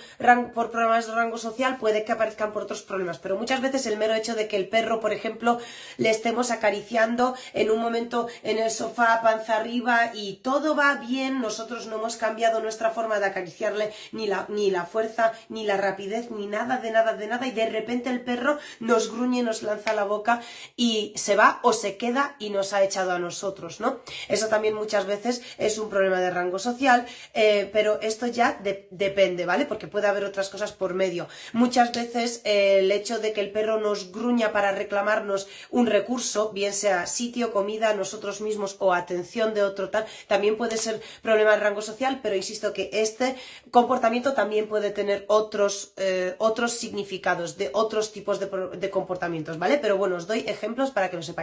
por 0.53 0.71
problemas 0.71 1.07
de 1.07 1.15
rango 1.15 1.37
social, 1.37 1.77
puede 1.77 2.05
que 2.05 2.13
aparezcan 2.13 2.53
por 2.53 2.63
otros 2.63 2.83
problemas. 2.83 3.17
Pero 3.19 3.37
muchas 3.37 3.59
veces 3.59 3.85
el 3.87 3.97
mero 3.97 4.13
hecho 4.13 4.35
de 4.35 4.47
que 4.47 4.55
el 4.55 4.69
perro, 4.69 5.01
por 5.01 5.11
ejemplo, 5.11 5.59
le 5.97 6.11
estemos 6.11 6.51
acariciando 6.51 7.35
en 7.53 7.71
un 7.71 7.79
momento 7.79 8.27
en 8.43 8.59
el 8.59 8.71
sofá, 8.71 9.21
panza 9.21 9.57
arriba, 9.57 10.11
y 10.13 10.35
todo 10.43 10.75
va 10.75 10.95
bien, 10.95 11.41
nosotros 11.41 11.87
no 11.87 11.97
hemos 11.97 12.15
cambiado 12.15 12.61
nuestra 12.61 12.91
forma 12.91 13.19
de 13.19 13.25
acariciarle, 13.25 13.91
ni 14.13 14.27
la, 14.27 14.45
ni 14.47 14.71
la 14.71 14.85
fuerza, 14.85 15.33
ni 15.49 15.65
la 15.65 15.75
rapidez, 15.75 16.31
ni 16.31 16.47
nada 16.47 16.77
de 16.77 16.91
nada 16.91 17.15
de 17.15 17.27
nada, 17.27 17.47
y 17.47 17.51
de 17.51 17.65
repente 17.65 18.09
el 18.09 18.21
perro 18.21 18.59
nos 18.79 19.11
gruñe, 19.11 19.43
nos 19.43 19.63
lanza 19.63 19.93
la 19.93 20.03
boca 20.03 20.41
y 20.77 21.13
se 21.15 21.35
va 21.35 21.48
o 21.63 21.73
se 21.73 21.97
queda 21.97 22.35
y 22.39 22.49
nos 22.49 22.73
ha 22.73 22.83
echado 22.83 23.11
a 23.11 23.19
nosotros, 23.19 23.79
¿no? 23.79 23.99
Eso 24.27 24.47
también 24.47 24.75
muchas 24.75 25.05
veces 25.05 25.41
es 25.57 25.77
un 25.77 25.89
problema 25.89 26.19
de 26.19 26.29
rango 26.29 26.59
social, 26.59 27.05
eh, 27.33 27.69
pero 27.73 27.99
esto 28.01 28.27
ya 28.27 28.59
depende, 28.91 29.45
¿vale? 29.45 29.65
Porque 29.65 29.87
puede 29.87 30.07
haber 30.07 30.25
otras 30.25 30.49
cosas 30.49 30.71
por 30.71 30.93
medio. 30.93 31.27
Muchas 31.53 31.91
veces 31.93 32.41
eh, 32.43 32.79
el 32.79 32.91
hecho 32.91 33.19
de 33.19 33.33
que 33.33 33.41
el 33.41 33.51
perro 33.51 33.79
nos 33.79 34.11
gruña 34.11 34.51
para 34.51 34.71
reclamarnos 34.71 35.47
un 35.69 35.87
recurso, 35.87 36.51
bien 36.51 36.73
sea 36.73 37.07
sitio, 37.07 37.51
comida, 37.51 37.93
nosotros 37.93 38.41
mismos 38.41 38.75
o 38.79 38.93
atención 38.93 39.53
de 39.53 39.63
otro 39.63 39.89
tal, 39.89 40.05
también 40.27 40.57
puede 40.57 40.77
ser 40.77 41.01
problema 41.21 41.51
de 41.51 41.59
rango 41.59 41.81
social, 41.81 42.19
pero 42.21 42.35
insisto 42.35 42.73
que 42.73 42.89
este 42.93 43.35
comportamiento 43.71 44.33
también 44.33 44.67
puede 44.67 44.91
tener 44.91 45.25
otros, 45.27 45.93
eh, 45.97 46.35
otros 46.37 46.73
significados 46.73 47.57
de 47.57 47.69
otros 47.73 48.11
tipos 48.11 48.39
de, 48.39 48.89
comportamientos, 48.89 49.57
¿vale? 49.57 49.77
Pero 49.77 49.97
bueno, 49.97 50.15
os 50.15 50.27
doy 50.27 50.39
ejemplos 50.47 50.91
para 50.91 51.09
que 51.09 51.17
lo 51.17 51.23
sepáis. 51.23 51.38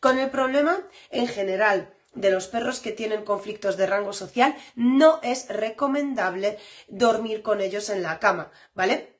Con 0.00 0.18
el 0.18 0.30
problema, 0.30 0.78
en 1.10 1.28
general, 1.28 1.94
de 2.14 2.30
los 2.30 2.48
perros 2.48 2.80
que 2.80 2.92
tienen 2.92 3.24
conflictos 3.24 3.76
de 3.76 3.86
rango 3.86 4.12
social, 4.12 4.56
no 4.74 5.20
es 5.22 5.48
recomendable 5.48 6.58
dormir 6.88 7.42
con 7.42 7.60
ellos 7.60 7.90
en 7.90 8.02
la 8.02 8.18
cama, 8.18 8.50
¿vale? 8.74 9.18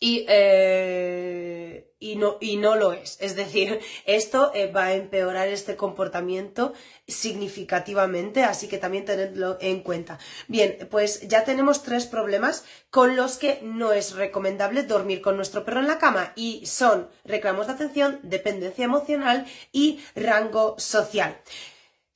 Y, 0.00 0.24
eh, 0.28 1.87
y, 2.00 2.16
no, 2.16 2.36
y 2.40 2.56
no 2.56 2.76
lo 2.76 2.92
es. 2.92 3.16
Es 3.20 3.36
decir, 3.36 3.80
esto 4.06 4.52
eh, 4.54 4.70
va 4.70 4.86
a 4.86 4.94
empeorar 4.94 5.48
este 5.48 5.76
comportamiento 5.76 6.72
significativamente, 7.06 8.44
así 8.44 8.68
que 8.68 8.78
también 8.78 9.04
tenedlo 9.04 9.58
en 9.60 9.80
cuenta. 9.80 10.18
Bien, 10.46 10.88
pues 10.90 11.26
ya 11.28 11.44
tenemos 11.44 11.82
tres 11.82 12.06
problemas 12.06 12.64
con 12.90 13.16
los 13.16 13.38
que 13.38 13.60
no 13.62 13.92
es 13.92 14.14
recomendable 14.14 14.82
dormir 14.82 15.22
con 15.22 15.36
nuestro 15.36 15.64
perro 15.64 15.80
en 15.80 15.88
la 15.88 15.98
cama 15.98 16.32
y 16.36 16.66
son 16.66 17.08
reclamos 17.24 17.66
de 17.66 17.72
atención, 17.72 18.20
dependencia 18.22 18.84
emocional 18.84 19.46
y 19.72 20.00
rango 20.14 20.78
social. 20.78 21.38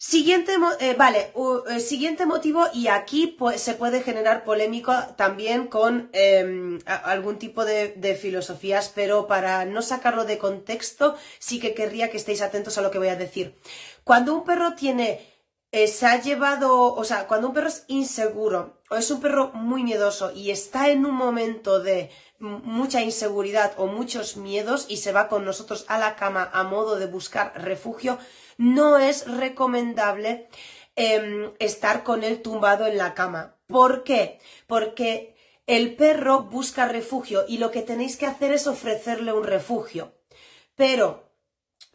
Siguiente, 0.04 0.56
eh, 0.80 0.94
vale, 0.94 1.32
eh, 1.70 1.78
siguiente 1.78 2.26
motivo 2.26 2.66
y 2.74 2.88
aquí 2.88 3.36
se 3.54 3.74
puede 3.74 4.02
generar 4.02 4.42
polémico 4.42 4.92
también 5.16 5.68
con 5.68 6.10
em, 6.12 6.80
algún 6.86 7.38
tipo 7.38 7.64
de, 7.64 8.18
filosofías, 8.20 8.90
pero 8.92 9.28
para 9.28 9.64
no 9.64 9.80
sacarlo 9.80 10.24
de 10.24 10.38
contexto 10.38 11.14
sí 11.38 11.60
que 11.60 11.72
querría 11.72 12.10
que 12.10 12.16
estéis 12.16 12.42
atentos 12.42 12.78
a 12.78 12.82
lo 12.82 12.90
que 12.90 12.98
voy 12.98 13.10
a 13.10 13.16
decir. 13.16 13.54
Cuando 14.02 14.34
un 14.34 14.42
perro 14.42 14.74
tiene, 14.74 15.20
eh, 15.70 15.86
se 15.86 16.06
ha 16.06 16.20
llevado, 16.20 16.94
o 16.94 17.04
sea, 17.04 17.28
cuando 17.28 17.46
un 17.46 17.54
perro 17.54 17.68
es 17.68 17.84
inseguro 17.86 18.82
o 18.90 18.96
es 18.96 19.08
un 19.12 19.20
perro 19.20 19.52
muy 19.54 19.84
miedoso 19.84 20.32
y 20.32 20.50
está 20.50 20.88
en 20.90 21.06
un 21.06 21.14
momento 21.14 21.78
de 21.78 22.10
mucha 22.40 23.02
inseguridad 23.02 23.72
o 23.76 23.86
muchos 23.86 24.36
miedos 24.36 24.86
y 24.88 24.96
se 24.96 25.12
va 25.12 25.28
con 25.28 25.44
nosotros 25.44 25.84
a 25.86 25.96
la 25.96 26.16
cama 26.16 26.50
a 26.52 26.64
modo 26.64 26.96
de 26.96 27.06
buscar 27.06 27.52
refugio, 27.54 28.18
no 28.62 28.98
es 28.98 29.26
recomendable 29.26 30.48
em, 30.94 31.52
estar 31.58 32.04
con 32.04 32.22
él 32.22 32.42
tumbado 32.42 32.86
en 32.86 32.96
la 32.96 33.12
cama. 33.12 33.56
¿Por 33.66 34.04
qué? 34.04 34.38
Porque 34.68 35.34
el 35.66 35.96
perro 35.96 36.44
busca 36.44 36.86
refugio 36.86 37.44
y 37.48 37.58
lo 37.58 37.72
que 37.72 37.82
tenéis 37.82 38.16
que 38.16 38.26
hacer 38.26 38.52
es 38.52 38.68
ofrecerle 38.68 39.32
un 39.32 39.44
refugio. 39.44 40.14
Pero 40.76 41.28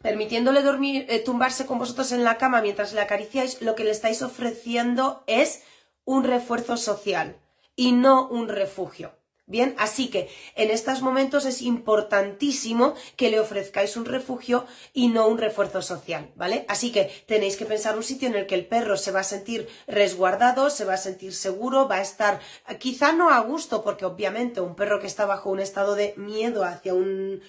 permitiéndole 0.02 0.62
dormir, 0.62 1.06
eh, 1.08 1.20
tumbarse 1.20 1.64
con 1.64 1.78
vosotros 1.78 2.12
en 2.12 2.22
la 2.22 2.36
cama 2.36 2.60
mientras 2.60 2.92
le 2.92 3.00
acariciáis, 3.00 3.62
lo 3.62 3.74
que 3.74 3.84
le 3.84 3.90
estáis 3.90 4.20
ofreciendo 4.20 5.24
es 5.26 5.62
un 6.04 6.22
refuerzo 6.24 6.76
social 6.76 7.40
y 7.76 7.92
no 7.92 8.28
un 8.28 8.48
refugio. 8.48 9.12
Bien, 9.48 9.74
así 9.78 10.08
que 10.10 10.28
en 10.56 10.70
estos 10.70 11.00
momentos 11.00 11.46
es 11.46 11.62
importantísimo 11.62 12.94
que 13.16 13.30
le 13.30 13.40
ofrezcáis 13.40 13.96
un 13.96 14.04
refugio 14.04 14.66
y 14.92 15.08
no 15.08 15.26
un 15.26 15.38
refuerzo 15.38 15.80
social, 15.80 16.30
¿vale? 16.36 16.66
Así 16.68 16.92
que 16.92 17.10
tenéis 17.26 17.56
que 17.56 17.64
pensar 17.64 17.96
un 17.96 18.02
sitio 18.02 18.28
en 18.28 18.34
el 18.34 18.46
que 18.46 18.56
el 18.56 18.66
perro 18.66 18.98
se 18.98 19.10
va 19.10 19.20
a 19.20 19.24
sentir 19.24 19.66
resguardado, 19.86 20.68
se 20.68 20.84
va 20.84 20.94
a 20.94 20.98
sentir 20.98 21.34
seguro, 21.34 21.88
va 21.88 21.96
a 21.96 22.02
estar 22.02 22.40
quizá 22.78 23.12
no 23.12 23.30
a 23.30 23.40
gusto, 23.40 23.82
porque 23.82 24.04
obviamente 24.04 24.60
un 24.60 24.76
perro 24.76 25.00
que 25.00 25.06
está 25.06 25.24
bajo 25.24 25.48
un 25.48 25.60
estado 25.60 25.94
de 25.94 26.12
miedo 26.18 26.62
hacia 26.62 26.92
un 26.92 27.40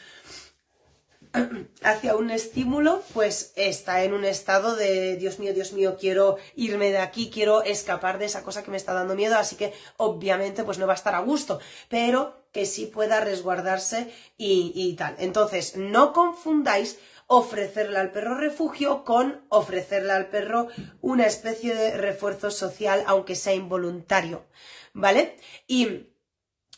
hacia 1.83 2.15
un 2.15 2.31
estímulo, 2.31 3.03
pues 3.13 3.53
está 3.55 4.03
en 4.03 4.13
un 4.13 4.25
estado 4.25 4.75
de 4.75 5.15
Dios 5.17 5.39
mío, 5.39 5.53
Dios 5.53 5.73
mío, 5.73 5.97
quiero 5.99 6.37
irme 6.55 6.91
de 6.91 6.97
aquí, 6.97 7.29
quiero 7.29 7.63
escapar 7.63 8.17
de 8.17 8.25
esa 8.25 8.43
cosa 8.43 8.63
que 8.63 8.71
me 8.71 8.77
está 8.77 8.93
dando 8.93 9.15
miedo, 9.15 9.37
así 9.37 9.55
que 9.55 9.73
obviamente 9.97 10.63
pues 10.63 10.79
no 10.79 10.87
va 10.87 10.93
a 10.93 10.95
estar 10.95 11.15
a 11.15 11.19
gusto, 11.19 11.59
pero 11.87 12.39
que 12.51 12.65
sí 12.65 12.87
pueda 12.87 13.19
resguardarse 13.19 14.11
y, 14.37 14.93
tal. 14.97 15.15
Entonces, 15.19 15.75
no 15.77 16.13
confundáis 16.13 16.97
ofrecerle 17.27 17.99
al 17.99 18.11
perro 18.11 18.35
refugio 18.35 19.03
con 19.03 19.45
ofrecerle 19.49 20.13
al 20.13 20.29
perro 20.29 20.67
una 20.99 21.27
especie 21.27 21.75
de 21.75 21.95
refuerzo 21.95 22.49
social, 22.49 23.03
aunque 23.05 23.35
sea 23.35 23.53
involuntario, 23.53 24.47
¿vale? 24.93 25.37
Y 25.67 26.08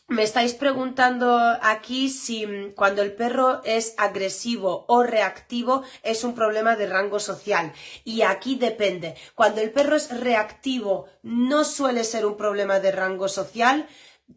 me 0.08 0.22
estáis 0.22 0.54
preguntando 0.54 1.38
aquí 1.62 2.08
si 2.10 2.46
mm, 2.46 2.72
cuando 2.74 3.02
el 3.02 3.12
perro 3.12 3.62
es 3.64 3.94
agresivo 3.96 4.84
o 4.88 5.02
reactivo 5.02 5.82
es 6.02 6.24
un 6.24 6.34
problema 6.34 6.76
de 6.76 6.86
rango 6.86 7.18
social. 7.18 7.72
Y 8.04 8.22
aquí 8.22 8.56
depende. 8.56 9.14
Cuando 9.34 9.60
el 9.60 9.70
perro 9.70 9.96
es 9.96 10.10
reactivo 10.10 11.06
no 11.22 11.64
suele 11.64 12.04
ser 12.04 12.26
un 12.26 12.36
problema 12.36 12.80
de 12.80 12.92
rango 12.92 13.28
social. 13.28 13.88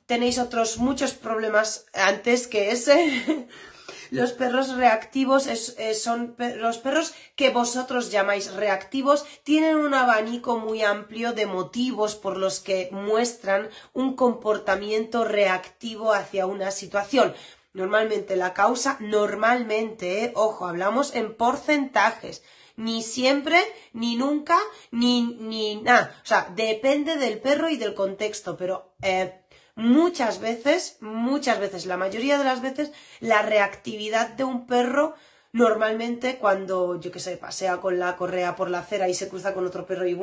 Tenéis 0.05 0.39
otros 0.39 0.77
muchos 0.77 1.13
problemas 1.13 1.85
antes 1.93 2.47
que 2.47 2.71
ese. 2.71 3.47
Los 4.11 4.33
perros 4.33 4.75
reactivos 4.75 5.47
eh, 5.47 5.93
son 5.93 6.35
los 6.37 6.77
perros 6.77 7.13
que 7.35 7.49
vosotros 7.49 8.11
llamáis 8.11 8.53
reactivos, 8.53 9.25
tienen 9.43 9.75
un 9.77 9.93
abanico 9.93 10.57
muy 10.57 10.83
amplio 10.83 11.33
de 11.33 11.45
motivos 11.45 12.15
por 12.15 12.37
los 12.37 12.59
que 12.59 12.89
muestran 12.91 13.69
un 13.93 14.15
comportamiento 14.15 15.23
reactivo 15.23 16.13
hacia 16.13 16.45
una 16.45 16.71
situación. 16.71 17.33
Normalmente 17.73 18.35
la 18.35 18.53
causa, 18.53 18.97
normalmente, 18.99 20.23
eh, 20.23 20.31
ojo, 20.35 20.65
hablamos 20.65 21.13
en 21.13 21.35
porcentajes 21.35 22.41
ni 22.77 23.03
siempre, 23.03 23.57
ni 23.93 24.15
nunca, 24.15 24.57
ni, 24.91 25.23
ni 25.23 25.77
nada. 25.77 26.19
O 26.23 26.25
sea, 26.25 26.51
depende 26.55 27.15
del 27.15 27.39
perro 27.39 27.69
y 27.69 27.77
del 27.77 27.93
contexto, 27.93 28.57
pero 28.57 28.93
eh, 29.01 29.44
muchas 29.75 30.39
veces, 30.39 30.97
muchas 31.01 31.59
veces, 31.59 31.85
la 31.85 31.97
mayoría 31.97 32.37
de 32.37 32.43
las 32.43 32.61
veces, 32.61 32.91
la 33.19 33.41
reactividad 33.41 34.29
de 34.29 34.43
un 34.43 34.65
perro 34.65 35.15
normalmente 35.51 36.37
cuando, 36.37 36.99
yo 36.99 37.11
qué 37.11 37.19
sé, 37.19 37.37
pasea 37.37 37.77
con 37.77 37.99
la 37.99 38.17
correa 38.17 38.55
por 38.55 38.69
la 38.69 38.79
acera 38.79 39.07
y 39.07 39.13
se 39.13 39.29
cruza 39.29 39.53
con 39.53 39.65
otro 39.65 39.85
perro 39.85 40.07
y 40.07 40.17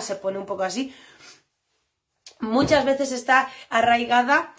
se 0.00 0.16
pone 0.16 0.38
un 0.38 0.46
poco 0.46 0.62
así, 0.62 0.94
muchas 2.40 2.84
veces 2.84 3.12
está 3.12 3.48
arraigada 3.68 4.54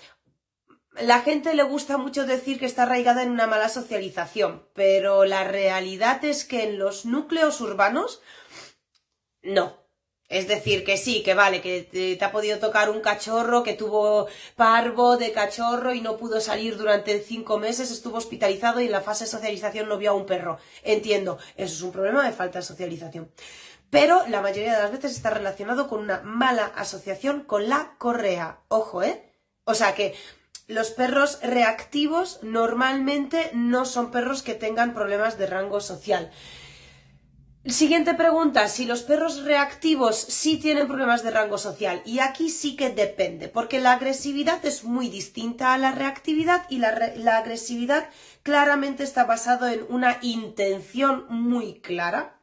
la 1.01 1.21
gente 1.21 1.53
le 1.53 1.63
gusta 1.63 1.97
mucho 1.97 2.25
decir 2.25 2.59
que 2.59 2.65
está 2.65 2.83
arraigada 2.83 3.23
en 3.23 3.31
una 3.31 3.47
mala 3.47 3.69
socialización, 3.69 4.67
pero 4.73 5.25
la 5.25 5.43
realidad 5.43 6.23
es 6.25 6.43
que 6.43 6.63
en 6.63 6.79
los 6.79 7.05
núcleos 7.05 7.61
urbanos 7.61 8.21
no. 9.43 9.86
Es 10.29 10.47
decir, 10.49 10.83
que 10.83 10.97
sí, 10.97 11.23
que 11.23 11.33
vale, 11.33 11.61
que 11.61 11.83
te, 11.83 12.23
ha 12.23 12.31
podido 12.31 12.59
tocar 12.59 12.89
un 12.89 12.99
cachorro 12.99 13.63
que 13.63 13.75
tuvo 13.75 14.27
parvo 14.57 15.15
de 15.15 15.31
cachorro 15.31 15.93
y 15.93 16.01
no 16.01 16.17
pudo 16.17 16.41
salir 16.41 16.77
durante 16.77 17.21
cinco 17.21 17.57
meses, 17.59 17.91
estuvo 17.91 18.17
hospitalizado 18.17 18.81
y 18.81 18.87
en 18.87 18.91
la 18.91 19.01
fase 19.01 19.23
de 19.23 19.31
socialización 19.31 19.87
no 19.87 19.97
vio 19.97 20.11
a 20.11 20.15
un 20.15 20.25
perro. 20.25 20.57
Entiendo, 20.83 21.37
eso 21.55 21.75
es 21.75 21.81
un 21.81 21.93
problema 21.93 22.25
de 22.25 22.33
falta 22.33 22.59
de 22.59 22.65
socialización. 22.65 23.31
Pero 23.89 24.27
la 24.27 24.41
mayoría 24.41 24.73
de 24.73 24.81
las 24.83 24.91
veces 24.91 25.13
está 25.13 25.29
relacionado 25.29 25.87
con 25.87 26.01
una 26.01 26.21
mala 26.21 26.65
asociación 26.65 27.43
con 27.43 27.69
la 27.69 27.95
correa. 27.97 28.59
Ojo, 28.67 29.03
¿eh? 29.03 29.23
O 29.63 29.75
sea 29.75 29.95
que 29.95 30.13
los 30.67 30.91
perros 30.91 31.39
reactivos 31.41 32.39
normalmente 32.43 33.49
no 33.53 33.85
son 33.85 34.11
perros 34.11 34.43
que 34.43 34.55
tengan 34.55 34.93
problemas 34.93 35.37
de 35.37 35.47
rango 35.47 35.79
social. 35.79 36.31
Siguiente 37.69 38.13
pregunta, 38.13 38.69
si 38.69 38.85
los 38.85 39.03
perros 39.03 39.43
reactivos 39.43 40.17
sí 40.17 40.57
tienen 40.57 40.87
problemas 40.87 41.21
de 41.21 41.31
rango 41.31 41.57
social. 41.57 42.01
Y 42.05 42.19
aquí 42.19 42.49
sí 42.49 42.77
que 42.77 42.89
depende, 42.89 43.49
porque 43.49 43.81
la 43.81 43.91
agresividad 43.91 44.65
es 44.65 44.85
muy 44.85 45.09
distinta 45.09 45.73
a 45.73 45.77
la 45.77 45.91
reactividad 45.91 46.65
y 46.69 46.77
la, 46.77 47.11
la 47.17 47.37
agresividad 47.37 48.09
claramente 48.41 49.03
está 49.03 49.25
basado 49.25 49.67
en 49.67 49.85
una 49.89 50.17
intención 50.21 51.25
muy 51.29 51.81
clara 51.81 52.36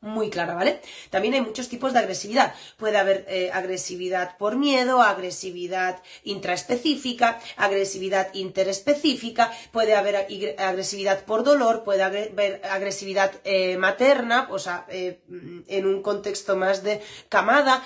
muy 0.00 0.30
clara, 0.30 0.54
¿vale? 0.54 0.80
También 1.10 1.34
hay 1.34 1.40
muchos 1.40 1.68
tipos 1.68 1.92
de 1.92 1.98
agresividad. 1.98 2.54
Puede 2.76 2.98
haber 2.98 3.24
eh, 3.28 3.50
agresividad 3.52 4.36
por 4.38 4.56
miedo, 4.56 5.02
agresividad 5.02 6.00
intraespecífica, 6.22 7.40
agresividad 7.56 8.32
interespecífica, 8.34 9.52
puede 9.72 9.94
haber 9.96 10.16
agresividad 10.58 11.24
por 11.24 11.42
dolor, 11.42 11.82
puede 11.82 12.02
haber 12.02 12.60
agresividad 12.70 13.32
eh, 13.44 13.76
materna, 13.76 14.46
o 14.50 14.58
sea, 14.60 14.86
eh, 14.88 15.20
en 15.66 15.86
un 15.86 16.02
contexto 16.02 16.56
más 16.56 16.82
de 16.84 17.00
camada, 17.28 17.82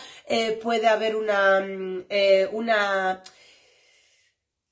puede 0.62 0.88
haber 0.88 1.16
una, 1.16 1.60
mm, 1.60 2.04
una 2.52 3.22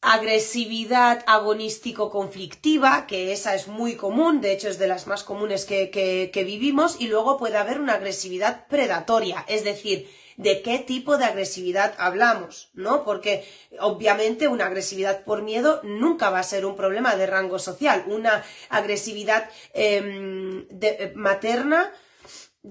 agresividad 0.03 1.23
agonístico-conflictiva, 1.27 3.07
que 3.07 3.33
esa 3.33 3.55
es 3.55 3.69
muy 3.69 3.97
común, 3.97 4.41
de 4.41 4.53
hecho 4.53 4.69
es 4.69 4.79
de 4.79 4.89
las 4.89 5.07
más 5.07 5.25
comunes 5.25 5.67
que, 5.67 5.91
que, 5.91 6.45
vivimos, 6.45 7.01
y 7.01 7.09
luego 7.09 7.37
puede 7.37 7.59
haber 7.59 7.81
una 7.81 7.95
agresividad 7.95 8.67
predatoria, 8.69 9.45
es 9.47 9.63
decir, 9.63 10.09
de 10.39 10.63
qué 10.63 10.79
tipo 10.79 11.19
de 11.19 11.27
agresividad 11.27 11.95
hablamos, 11.99 12.71
¿no? 12.73 13.05
Porque 13.05 13.45
obviamente 13.79 14.49
una 14.49 14.67
agresividad 14.67 15.23
por 15.25 15.43
miedo 15.43 15.81
nunca 15.85 16.31
va 16.31 16.39
a 16.39 16.45
ser 16.45 16.65
un 16.65 16.77
problema 16.77 17.15
de 17.15 17.27
rango 17.27 17.59
social. 17.59 18.05
Una 18.07 18.43
agresividad 18.71 19.51
em, 19.75 20.67
de, 20.69 21.13
materna 21.15 21.93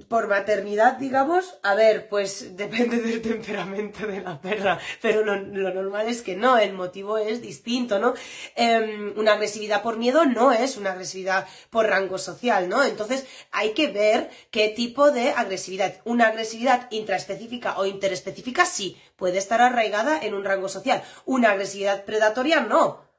por 0.08 0.28
maternidad, 0.28 0.98
digamos, 0.98 1.58
a 1.64 1.74
ver, 1.74 2.10
pues 2.10 2.56
depende 2.56 3.00
del 3.00 3.22
temperamento 3.22 4.06
de 4.06 4.22
la 4.22 4.40
perra, 4.40 4.80
pero 5.02 5.24
lo, 5.24 5.38
normal 5.38 6.08
es 6.08 6.22
que 6.22 6.36
no, 6.36 6.58
el 6.58 6.74
motivo 6.74 7.18
es 7.18 7.42
distinto, 7.42 7.98
¿no? 8.00 8.14
Em, 8.56 9.18
una 9.18 9.34
agresividad 9.34 9.82
por 9.82 9.98
miedo 9.98 10.26
no 10.26 10.52
es 10.52 10.78
una 10.78 10.92
agresividad 10.92 11.48
por 11.72 11.88
rango 11.88 12.20
social, 12.20 12.70
¿no? 12.70 12.84
Entonces 12.84 13.26
hay 13.52 13.74
que 13.74 13.88
ver 13.88 14.30
qué 14.52 14.70
tipo 14.70 15.12
de 15.12 15.32
agresividad. 15.32 16.02
Una 16.06 16.28
agresividad 16.28 16.88
intraespecífica 16.92 17.80
o 17.80 17.86
interespecífica 17.86 18.66
sí, 18.66 18.96
puede 19.16 19.40
estar 19.40 19.62
arraigada 19.62 20.20
en 20.22 20.36
un 20.36 20.46
rango 20.46 20.70
social. 20.70 21.04
Una 21.26 21.52
agresividad 21.52 22.06
predatoria 22.06 22.62
no. 22.62 23.10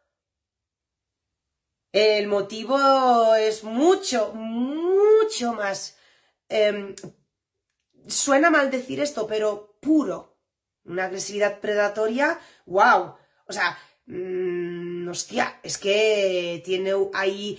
El 1.92 2.28
motivo 2.28 3.35
es 3.35 3.64
mucho, 3.64 4.33
mucho 4.33 5.52
más 5.54 5.96
Em, 6.50 6.94
suena 8.08 8.50
mal 8.50 8.70
decir 8.70 9.00
esto, 9.00 9.26
pero 9.26 9.78
puro. 9.80 10.36
Una 10.84 11.04
agresividad 11.04 11.60
predatoria, 11.60 12.38
wow. 12.66 13.14
O 13.46 13.52
sea, 13.52 13.78
mm, 14.06 15.08
hostia, 15.08 15.60
es 15.62 15.78
que 15.78 16.60
tiene 16.64 16.92
ahí 17.14 17.58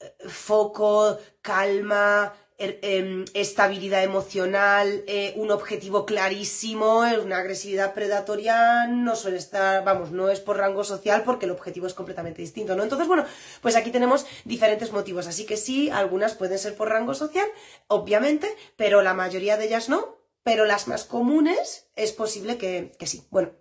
eh, 0.00 0.28
foco, 0.28 1.18
calma, 1.40 2.34
estabilidad 2.58 4.04
emocional, 4.04 5.04
eh, 5.06 5.32
un 5.36 5.50
objetivo 5.50 6.06
clarísimo, 6.06 7.00
una 7.22 7.38
agresividad 7.38 7.94
predatoria 7.94 8.86
no 8.86 9.16
suele 9.16 9.38
estar, 9.38 9.84
vamos, 9.84 10.12
no 10.12 10.28
es 10.28 10.40
por 10.40 10.58
rango 10.58 10.84
social 10.84 11.22
porque 11.24 11.46
el 11.46 11.52
objetivo 11.52 11.86
es 11.86 11.94
completamente 11.94 12.42
distinto, 12.42 12.76
¿no? 12.76 12.82
Entonces, 12.82 13.08
bueno, 13.08 13.24
pues 13.60 13.76
aquí 13.76 13.90
tenemos 13.90 14.26
diferentes 14.44 14.92
motivos, 14.92 15.26
así 15.26 15.44
que 15.44 15.56
sí, 15.56 15.90
algunas 15.90 16.34
pueden 16.34 16.58
ser 16.58 16.76
por 16.76 16.88
rango 16.88 17.14
social, 17.14 17.46
obviamente, 17.88 18.48
pero 18.76 19.02
la 19.02 19.14
mayoría 19.14 19.56
de 19.56 19.66
ellas 19.66 19.88
no, 19.88 20.18
pero 20.42 20.64
las 20.64 20.88
más 20.88 21.04
comunes 21.04 21.88
es 21.96 22.12
posible 22.12 22.58
que, 22.58 22.92
que 22.98 23.06
sí. 23.06 23.24
Bueno, 23.30 23.52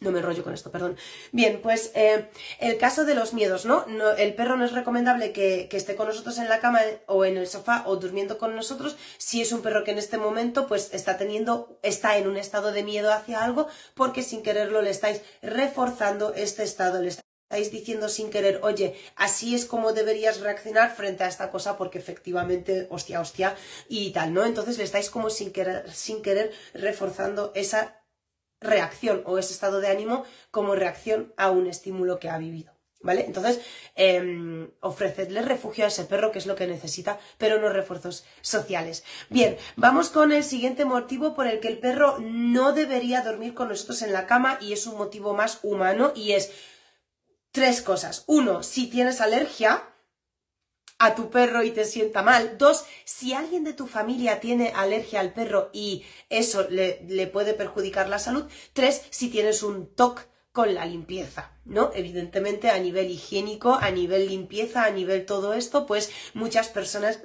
no 0.00 0.12
me 0.12 0.18
enrollo 0.18 0.44
con 0.44 0.52
esto, 0.52 0.70
perdón. 0.70 0.96
Bien, 1.32 1.60
pues 1.62 1.92
eh, 1.94 2.28
el 2.60 2.76
caso 2.76 3.04
de 3.04 3.14
los 3.14 3.32
miedos, 3.32 3.64
¿no? 3.64 3.84
El 4.16 4.34
perro 4.34 4.56
no 4.56 4.64
es 4.64 4.72
recomendable 4.72 5.32
que, 5.32 5.68
esté 5.76 5.94
con 5.94 6.08
nosotros 6.08 6.38
en 6.38 6.48
la 6.48 6.60
cama 6.60 6.80
o 7.06 7.26
en 7.26 7.36
el 7.36 7.46
sofá 7.46 7.82
o 7.86 7.96
durmiendo 7.96 8.38
con 8.38 8.56
nosotros 8.56 8.96
si 9.18 9.42
es 9.42 9.52
un 9.52 9.60
perro 9.60 9.84
que 9.84 9.90
en 9.90 9.98
este 9.98 10.16
momento 10.16 10.66
pues 10.66 10.88
está 10.94 11.18
teniendo, 11.18 11.78
está 11.82 12.16
en 12.16 12.28
un 12.28 12.38
estado 12.38 12.72
de 12.72 12.82
miedo 12.82 13.12
hacia 13.12 13.44
algo 13.44 13.68
porque 13.94 14.22
sin 14.22 14.42
quererlo 14.42 14.80
le 14.80 14.88
estáis 14.88 15.20
reforzando 15.42 16.32
este 16.32 16.62
estado, 16.62 17.02
le 17.02 17.08
estáis 17.08 17.70
diciendo 17.70 18.08
sin 18.08 18.30
querer, 18.30 18.60
oye, 18.62 18.98
así 19.16 19.54
es 19.54 19.66
como 19.66 19.92
deberías 19.92 20.40
reaccionar 20.40 20.94
frente 20.94 21.24
a 21.24 21.28
esta 21.28 21.50
cosa 21.50 21.76
porque 21.76 21.98
efectivamente, 21.98 22.86
hostia, 22.90 23.20
hostia, 23.20 23.54
y 23.88 24.10
tal, 24.12 24.32
¿no? 24.32 24.44
Entonces 24.44 24.78
le 24.78 24.84
estáis 24.84 25.10
como 25.10 25.28
sin 25.28 25.52
querer, 25.52 25.92
sin 25.92 26.22
querer 26.22 26.52
reforzando 26.72 27.52
esa 27.54 28.02
reacción 28.66 29.22
o 29.24 29.38
ese 29.38 29.52
estado 29.52 29.80
de 29.80 29.88
ánimo 29.88 30.24
como 30.50 30.74
reacción 30.74 31.32
a 31.36 31.50
un 31.50 31.66
estímulo 31.66 32.18
que 32.18 32.28
ha 32.28 32.38
vivido. 32.38 32.76
¿Vale? 33.02 33.24
Entonces, 33.26 33.60
eh, 33.94 34.68
ofrecedle 34.80 35.42
refugio 35.42 35.84
a 35.84 35.88
ese 35.88 36.06
perro, 36.06 36.32
que 36.32 36.38
es 36.38 36.46
lo 36.46 36.56
que 36.56 36.66
necesita, 36.66 37.20
pero 37.38 37.60
no 37.60 37.68
refuerzos 37.68 38.24
sociales. 38.40 39.04
Bien, 39.28 39.56
vamos 39.76 40.08
con 40.08 40.32
el 40.32 40.42
siguiente 40.42 40.84
motivo 40.84 41.34
por 41.34 41.46
el 41.46 41.60
que 41.60 41.68
el 41.68 41.78
perro 41.78 42.18
no 42.18 42.72
debería 42.72 43.20
dormir 43.20 43.54
con 43.54 43.68
nosotros 43.68 44.02
en 44.02 44.12
la 44.12 44.26
cama 44.26 44.58
y 44.60 44.72
es 44.72 44.86
un 44.86 44.96
motivo 44.96 45.34
más 45.34 45.60
humano 45.62 46.12
y 46.16 46.32
es 46.32 46.50
tres 47.52 47.80
cosas. 47.80 48.24
Uno, 48.26 48.62
si 48.62 48.88
tienes 48.88 49.20
alergia, 49.20 49.84
a 50.98 51.14
tu 51.14 51.30
perro 51.30 51.62
y 51.62 51.70
te 51.70 51.84
sienta 51.84 52.22
mal. 52.22 52.58
Dos, 52.58 52.84
si 53.04 53.34
alguien 53.34 53.64
de 53.64 53.74
tu 53.74 53.86
familia 53.86 54.40
tiene 54.40 54.72
alergia 54.74 55.20
al 55.20 55.32
perro 55.32 55.70
y 55.72 56.04
eso 56.30 56.66
le, 56.68 57.04
le 57.08 57.26
puede 57.26 57.54
perjudicar 57.54 58.08
la 58.08 58.18
salud. 58.18 58.44
Tres, 58.72 59.02
si 59.10 59.28
tienes 59.28 59.62
un 59.62 59.94
TOC 59.94 60.26
con 60.52 60.74
la 60.74 60.86
limpieza, 60.86 61.52
¿no? 61.66 61.90
Evidentemente 61.94 62.70
a 62.70 62.78
nivel 62.78 63.10
higiénico, 63.10 63.74
a 63.74 63.90
nivel 63.90 64.26
limpieza, 64.26 64.84
a 64.84 64.90
nivel 64.90 65.26
todo 65.26 65.52
esto, 65.52 65.84
pues 65.84 66.10
muchas 66.32 66.68
personas 66.68 67.20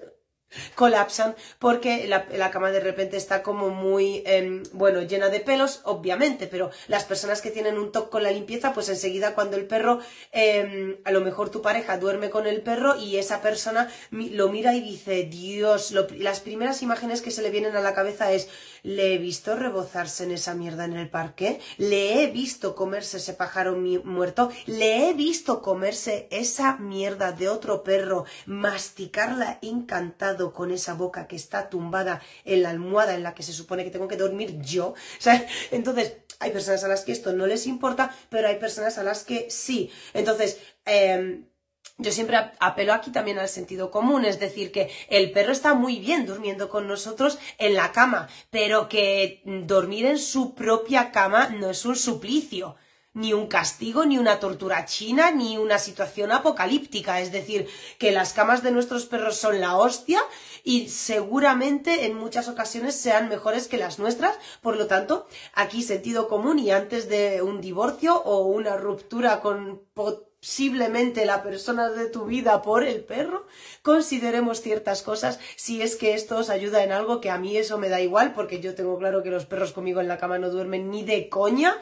colapsan 0.76 1.36
porque 1.60 2.08
la, 2.08 2.52
cama 2.52 2.72
de 2.72 2.80
repente 2.80 3.18
está 3.18 3.44
como 3.44 3.70
muy, 3.70 4.24
em, 4.26 4.64
bueno, 4.74 5.02
llena 5.02 5.30
de 5.30 5.40
pelos, 5.40 5.82
obviamente, 5.84 6.48
pero 6.48 6.72
las 6.88 7.06
personas 7.06 7.42
que 7.42 7.52
tienen 7.52 7.78
un 7.78 7.92
toque 7.92 8.10
con 8.10 8.24
la 8.24 8.32
limpieza, 8.32 8.74
pues 8.74 8.90
enseguida 8.90 9.34
cuando 9.34 9.58
el 9.58 9.66
perro, 9.66 10.00
em, 10.32 10.98
a 11.06 11.12
lo 11.12 11.22
mejor 11.22 11.50
tu 11.50 11.62
pareja 11.62 11.98
duerme 11.98 12.30
con 12.30 12.48
el 12.48 12.62
perro 12.62 12.98
y 12.98 13.18
esa 13.18 13.42
persona 13.42 13.90
lo 14.12 14.50
mira 14.50 14.76
y 14.76 14.82
dice, 14.82 15.24
Dios, 15.24 15.92
las 16.18 16.40
primeras 16.40 16.82
imágenes 16.82 17.22
que 17.22 17.32
se 17.32 17.42
le 17.42 17.50
vienen 17.50 17.76
a 17.76 17.82
la 17.82 17.94
cabeza 17.94 18.32
es, 18.32 18.50
le 18.84 19.14
he 19.14 19.18
visto 19.18 19.56
rebozarse 19.56 20.24
en 20.24 20.32
esa 20.32 20.56
mierda 20.56 20.86
en 20.86 20.94
el 20.94 21.10
parque, 21.10 21.60
le 21.78 22.24
he 22.24 22.28
visto 22.28 22.76
comerse 22.76 23.18
ese 23.18 23.34
pájaro 23.34 23.76
muerto, 23.76 24.52
le 24.66 25.10
he 25.10 25.14
visto 25.14 25.62
comerse 25.62 26.28
esa 26.32 26.78
mierda 26.78 27.32
de 27.32 27.50
otro 27.50 27.84
perro, 27.84 28.26
masticarla 28.46 29.60
encantado, 29.62 30.41
con 30.50 30.72
esa 30.72 30.96
boca 30.96 31.28
que 31.28 31.36
está 31.36 31.70
tumbada 31.70 32.22
en 32.46 32.64
la 32.64 32.72
almohada 32.72 33.14
en 33.14 33.24
la 33.24 33.36
que 33.36 33.44
se 33.44 33.54
supone 33.54 33.84
que 33.84 33.92
tengo 33.92 34.08
que 34.08 34.18
dormir 34.18 34.60
yo. 34.62 34.96
Entonces, 35.72 36.18
hay 36.40 36.52
personas 36.52 36.84
a 36.84 36.88
las 36.88 37.02
que 37.06 37.12
esto 37.12 37.34
no 37.34 37.46
les 37.46 37.68
importa, 37.68 38.16
pero 38.30 38.48
hay 38.48 38.58
personas 38.58 38.98
a 38.98 39.04
las 39.04 39.24
que 39.24 39.52
sí. 39.52 39.92
Entonces, 40.14 40.60
em, 40.86 41.46
yo 41.98 42.12
siempre 42.12 42.38
apelo 42.60 42.94
aquí 42.94 43.12
también 43.12 43.38
al 43.38 43.48
sentido 43.48 43.92
común, 43.92 44.26
es 44.26 44.40
decir, 44.40 44.72
que 44.72 44.90
el 45.08 45.32
perro 45.32 45.52
está 45.52 45.76
muy 45.76 46.00
bien 46.00 46.26
durmiendo 46.26 46.68
con 46.68 46.88
nosotros 46.88 47.38
en 47.60 47.76
la 47.76 47.92
cama, 47.92 48.28
pero 48.50 48.90
que 48.90 49.42
dormir 49.46 50.08
en 50.08 50.18
su 50.18 50.56
propia 50.56 51.12
cama 51.12 51.50
no 51.50 51.70
es 51.70 51.86
un 51.86 51.96
suplicio 51.96 52.76
ni 53.14 53.34
un 53.34 53.48
castigo, 53.48 54.06
ni 54.06 54.18
una 54.18 54.40
tortura 54.40 54.86
china, 54.86 55.32
ni 55.32 55.58
una 55.58 55.80
situación 55.80 56.32
apocalíptica. 56.32 57.20
Es 57.20 57.32
decir, 57.32 57.68
que 57.98 58.12
las 58.12 58.34
camas 58.34 58.64
de 58.64 58.72
nuestros 58.72 59.06
perros 59.06 59.38
son 59.38 59.60
la 59.60 59.78
hostia 59.78 60.22
y 60.64 60.90
seguramente 60.90 62.06
en 62.06 62.16
muchas 62.16 62.48
ocasiones 62.48 62.96
sean 62.96 63.30
mejores 63.30 63.68
que 63.68 63.78
las 63.78 64.00
nuestras. 64.00 64.38
Por 64.62 64.78
lo 64.78 64.88
tanto, 64.88 65.28
aquí 65.54 65.84
sentido 65.84 66.28
común 66.28 66.60
y 66.60 66.72
antes 66.72 67.10
de 67.10 67.42
un 67.42 67.62
divorcio 67.62 68.16
o 68.16 68.46
una 68.46 68.78
ruptura 68.78 69.42
con 69.42 69.82
posiblemente 70.42 71.26
la 71.26 71.44
persona 71.44 71.92
de 71.92 72.08
tu 72.08 72.26
vida 72.26 72.64
por 72.64 72.84
el 72.84 73.04
perro, 73.04 73.46
consideremos 73.84 74.62
ciertas 74.62 75.04
cosas 75.04 75.40
si 75.56 75.84
es 75.84 75.96
que 75.96 76.16
esto 76.16 76.38
os 76.38 76.50
ayuda 76.50 76.84
en 76.84 76.92
algo 76.92 77.22
que 77.22 77.30
a 77.30 77.38
mí 77.38 77.56
eso 77.56 77.78
me 77.78 77.90
da 77.90 78.02
igual 78.02 78.34
porque 78.34 78.60
yo 78.60 78.74
tengo 78.74 78.98
claro 78.98 79.22
que 79.22 79.30
los 79.30 79.46
perros 79.46 79.72
conmigo 79.72 80.02
en 80.02 80.08
la 80.08 80.18
cama 80.18 80.40
no 80.40 80.50
duermen 80.50 80.90
ni 80.90 81.04
de 81.04 81.30
coña, 81.30 81.78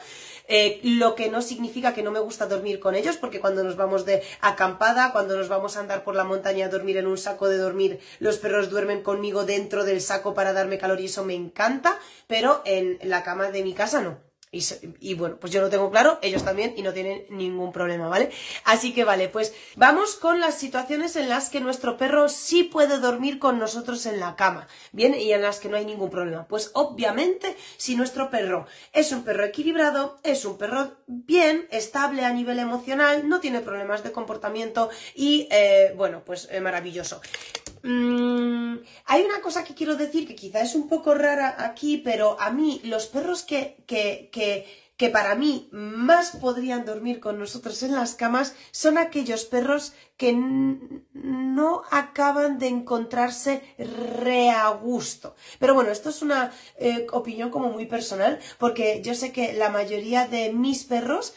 eh, 0.46 0.78
lo 0.82 1.14
que 1.14 1.30
no 1.30 1.40
significa 1.40 1.94
que 1.94 2.02
no 2.02 2.10
me 2.10 2.20
gusta 2.20 2.46
dormir 2.46 2.80
con 2.80 2.94
ellos 2.94 3.16
porque 3.16 3.40
cuando 3.40 3.64
nos 3.64 3.76
vamos 3.76 4.04
de 4.04 4.22
acampada, 4.42 5.12
cuando 5.12 5.38
nos 5.38 5.48
vamos 5.48 5.78
a 5.78 5.80
andar 5.80 6.04
por 6.04 6.14
la 6.14 6.24
montaña 6.24 6.66
a 6.66 6.68
dormir 6.68 6.98
en 6.98 7.06
un 7.06 7.16
saco 7.16 7.48
de 7.48 7.56
dormir, 7.56 7.98
los 8.18 8.36
perros 8.36 8.68
duermen 8.68 9.02
conmigo 9.02 9.46
dentro 9.46 9.84
del 9.84 10.02
saco 10.02 10.34
para 10.34 10.52
darme 10.52 10.76
calor 10.76 11.00
y 11.00 11.06
eso 11.06 11.24
me 11.24 11.34
encanta, 11.34 11.98
pero 12.26 12.60
en 12.66 12.98
la 13.04 13.22
cama 13.22 13.50
de 13.50 13.62
mi 13.62 13.72
casa 13.72 14.02
no. 14.02 14.29
Y, 14.52 15.14
bueno, 15.14 15.36
pues 15.36 15.52
yo 15.52 15.60
lo 15.60 15.70
tengo 15.70 15.92
claro, 15.92 16.18
ellos 16.22 16.42
también, 16.42 16.74
y 16.76 16.82
no 16.82 16.92
tienen 16.92 17.24
ningún 17.30 17.70
problema, 17.70 18.08
¿vale? 18.08 18.30
Así 18.64 18.92
que 18.92 19.04
vale, 19.04 19.28
pues 19.28 19.54
vamos 19.76 20.16
con 20.16 20.40
las 20.40 20.58
situaciones 20.58 21.14
en 21.14 21.28
las 21.28 21.50
que 21.50 21.60
nuestro 21.60 21.96
perro 21.96 22.28
sí 22.28 22.64
puede 22.64 22.98
dormir 22.98 23.38
con 23.38 23.60
nosotros 23.60 24.06
en 24.06 24.18
la 24.18 24.34
cama, 24.34 24.66
¿bien? 24.90 25.14
Y 25.14 25.32
en 25.32 25.42
las 25.42 25.60
que 25.60 25.68
no 25.68 25.76
hay 25.76 25.84
ningún 25.84 26.10
problema. 26.10 26.48
Pues 26.48 26.72
obviamente, 26.74 27.56
si 27.76 27.94
nuestro 27.94 28.28
perro 28.28 28.66
es 28.92 29.12
un 29.12 29.22
perro 29.22 29.44
equilibrado, 29.44 30.18
es 30.24 30.44
un 30.44 30.58
perro 30.58 30.96
bien, 31.06 31.68
estable 31.70 32.24
a 32.24 32.32
nivel 32.32 32.58
emocional, 32.58 33.28
no 33.28 33.38
tiene 33.38 33.60
problemas 33.60 34.02
de 34.02 34.10
comportamiento 34.10 34.90
y, 35.14 35.46
eh, 35.52 35.94
bueno, 35.96 36.22
pues 36.26 36.48
eh, 36.50 36.60
maravilloso. 36.60 37.20
Mm, 37.82 38.76
hay 39.06 39.22
una 39.22 39.40
cosa 39.40 39.64
que 39.64 39.74
quiero 39.74 39.96
decir 39.96 40.26
que 40.26 40.34
quizá 40.34 40.60
es 40.60 40.74
un 40.74 40.88
poco 40.88 41.14
rara 41.14 41.56
aquí, 41.58 41.96
pero 41.98 42.38
a 42.40 42.50
mí 42.50 42.80
los 42.84 43.06
perros 43.06 43.42
que, 43.42 43.82
que, 43.86 44.28
que, 44.96 45.08
para 45.08 45.34
mí 45.34 45.68
más 45.72 46.36
podrían 46.36 46.84
dormir 46.84 47.20
con 47.20 47.38
nosotros 47.38 47.82
en 47.82 47.94
las 47.94 48.14
camas 48.14 48.54
son 48.70 48.98
aquellos 48.98 49.46
perros 49.46 49.94
que 50.18 50.34
no 50.34 51.82
acaban 51.90 52.58
de 52.58 52.68
encontrarse 52.68 53.62
re 53.78 54.50
a 54.50 54.68
gusto. 54.68 55.34
Pero 55.58 55.74
bueno, 55.74 55.90
esto 55.90 56.10
es 56.10 56.20
una 56.20 56.52
eh, 56.76 57.06
opinión 57.12 57.48
como 57.48 57.70
muy 57.70 57.86
personal, 57.86 58.38
porque 58.58 59.00
yo 59.02 59.14
sé 59.14 59.32
que 59.32 59.54
la 59.54 59.70
mayoría 59.70 60.28
de 60.28 60.52
mis 60.52 60.84
perros 60.84 61.32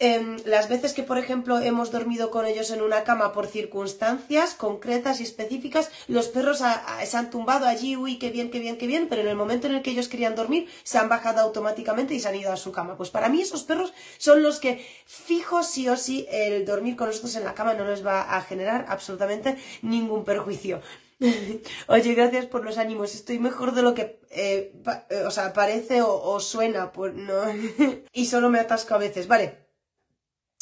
Em, 0.00 0.36
las 0.44 0.68
veces 0.68 0.92
que, 0.92 1.02
por 1.02 1.18
ejemplo, 1.18 1.58
hemos 1.58 1.90
dormido 1.90 2.30
con 2.30 2.46
ellos 2.46 2.70
en 2.70 2.82
una 2.82 3.02
cama 3.02 3.32
por 3.32 3.48
circunstancias 3.48 4.54
concretas 4.54 5.18
y 5.18 5.24
específicas, 5.24 5.90
los 6.06 6.28
perros 6.28 6.62
se 7.04 7.16
han 7.16 7.30
tumbado 7.30 7.66
allí, 7.66 7.96
uy, 7.96 8.16
qué 8.16 8.30
bien, 8.30 8.50
qué 8.52 8.60
bien, 8.60 8.78
qué 8.78 8.86
bien, 8.86 9.08
pero 9.08 9.22
en 9.22 9.28
el 9.28 9.34
momento 9.34 9.66
en 9.66 9.74
el 9.74 9.82
que 9.82 9.90
ellos 9.90 10.06
querían 10.06 10.36
dormir, 10.36 10.68
se 10.84 10.98
han 10.98 11.08
bajado 11.08 11.40
automáticamente 11.40 12.14
y 12.14 12.20
se 12.20 12.28
han 12.28 12.36
ido 12.36 12.52
a 12.52 12.56
su 12.56 12.70
cama. 12.70 12.96
Pues 12.96 13.10
para 13.10 13.28
mí 13.28 13.40
esos 13.40 13.64
perros 13.64 13.92
son 14.18 14.40
los 14.42 14.60
que 14.60 14.86
fijo 15.04 15.64
sí 15.64 15.88
o 15.88 15.96
sí 15.96 16.28
el 16.30 16.64
dormir 16.64 16.94
con 16.94 17.08
nosotros 17.08 17.34
en 17.34 17.42
la 17.42 17.54
cama 17.54 17.74
no 17.74 17.84
les 17.84 18.06
va 18.06 18.36
a 18.36 18.40
generar 18.42 18.86
absolutamente 18.88 19.56
ningún 19.82 20.24
perjuicio. 20.24 20.80
Oye, 21.88 22.14
gracias 22.14 22.46
por 22.46 22.64
los 22.64 22.78
ánimos. 22.78 23.16
Estoy 23.16 23.40
mejor 23.40 23.74
de 23.74 23.82
lo 23.82 23.94
que, 23.94 24.20
eh, 24.30 24.72
eh, 25.10 25.24
o 25.26 25.30
sea, 25.32 25.52
parece 25.52 26.02
o, 26.02 26.38
suena, 26.38 26.92
pues 26.92 27.14
no. 27.14 27.42
y 28.12 28.26
solo 28.26 28.48
me 28.48 28.60
atasco 28.60 28.94
a 28.94 28.98
veces. 28.98 29.26
Vale. 29.26 29.67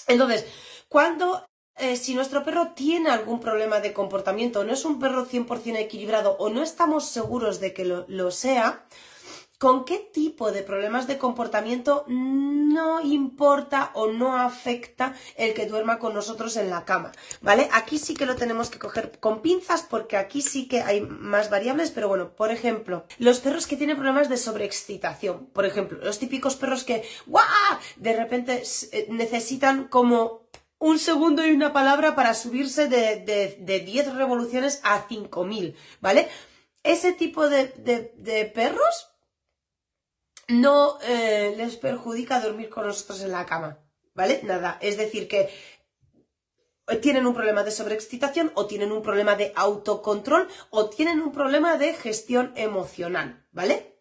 Entonces, 0.06 0.46
cuando 0.88 1.46
eh, 1.78 1.96
si 1.96 2.14
nuestro 2.14 2.42
perro 2.44 2.72
tiene 2.74 3.10
algún 3.10 3.40
problema 3.40 3.80
de 3.80 3.92
comportamiento, 3.92 4.64
no 4.64 4.72
es 4.72 4.84
un 4.84 4.98
perro 4.98 5.26
100% 5.26 5.76
equilibrado 5.78 6.36
o 6.38 6.48
no 6.48 6.62
estamos 6.62 7.08
seguros 7.08 7.60
de 7.60 7.74
que 7.74 7.84
lo 7.84 8.30
sea, 8.30 8.86
con 9.58 9.84
qué 9.84 9.98
tipo 9.98 10.52
de 10.52 10.62
problemas 10.62 11.06
de 11.06 11.16
comportamiento 11.18 12.04
no 12.08 13.00
importa 13.00 13.90
o 13.94 14.08
no 14.08 14.36
afecta 14.36 15.14
el 15.36 15.54
que 15.54 15.66
duerma 15.66 15.98
con 15.98 16.12
nosotros 16.12 16.56
en 16.56 16.68
la 16.68 16.84
cama, 16.84 17.12
¿vale? 17.40 17.68
Aquí 17.72 17.98
sí 17.98 18.14
que 18.14 18.26
lo 18.26 18.36
tenemos 18.36 18.68
que 18.68 18.78
coger 18.78 19.18
con 19.18 19.40
pinzas 19.40 19.82
porque 19.82 20.18
aquí 20.18 20.42
sí 20.42 20.68
que 20.68 20.82
hay 20.82 21.00
más 21.00 21.48
variables, 21.48 21.90
pero 21.90 22.08
bueno, 22.08 22.34
por 22.34 22.50
ejemplo, 22.50 23.06
los 23.18 23.40
perros 23.40 23.66
que 23.66 23.76
tienen 23.76 23.96
problemas 23.96 24.28
de 24.28 24.36
sobreexcitación, 24.36 25.46
por 25.46 25.64
ejemplo, 25.64 25.98
los 26.02 26.18
típicos 26.18 26.56
perros 26.56 26.84
que 26.84 27.04
¡guau! 27.26 27.46
de 27.96 28.14
repente 28.14 28.62
eh, 28.92 29.06
necesitan 29.10 29.88
como 29.88 30.46
un 30.78 30.98
segundo 30.98 31.46
y 31.46 31.52
una 31.52 31.72
palabra 31.72 32.14
para 32.14 32.34
subirse 32.34 32.88
de, 32.88 33.56
de, 33.58 33.80
10 33.80 34.14
revoluciones 34.14 34.80
a 34.82 35.08
5000, 35.08 35.74
¿vale? 36.02 36.28
Ese 36.82 37.14
tipo 37.14 37.48
de, 37.48 37.68
de 37.78 38.44
perros 38.44 39.15
no 40.48 40.98
eh, 41.02 41.54
les 41.56 41.76
perjudica 41.76 42.40
dormir 42.40 42.68
con 42.68 42.86
nosotros 42.86 43.22
en 43.22 43.32
la 43.32 43.46
cama, 43.46 43.78
¿vale? 44.14 44.40
Nada, 44.44 44.78
es 44.80 44.96
decir 44.96 45.28
que 45.28 45.50
tienen 47.02 47.26
un 47.26 47.34
problema 47.34 47.64
de 47.64 47.72
sobreexcitación 47.72 48.52
o 48.54 48.66
tienen 48.66 48.92
un 48.92 49.02
problema 49.02 49.34
de 49.34 49.52
autocontrol 49.56 50.48
o 50.70 50.88
tienen 50.88 51.20
un 51.20 51.32
problema 51.32 51.76
de 51.76 51.94
gestión 51.94 52.52
emocional, 52.54 53.44
¿vale? 53.50 53.95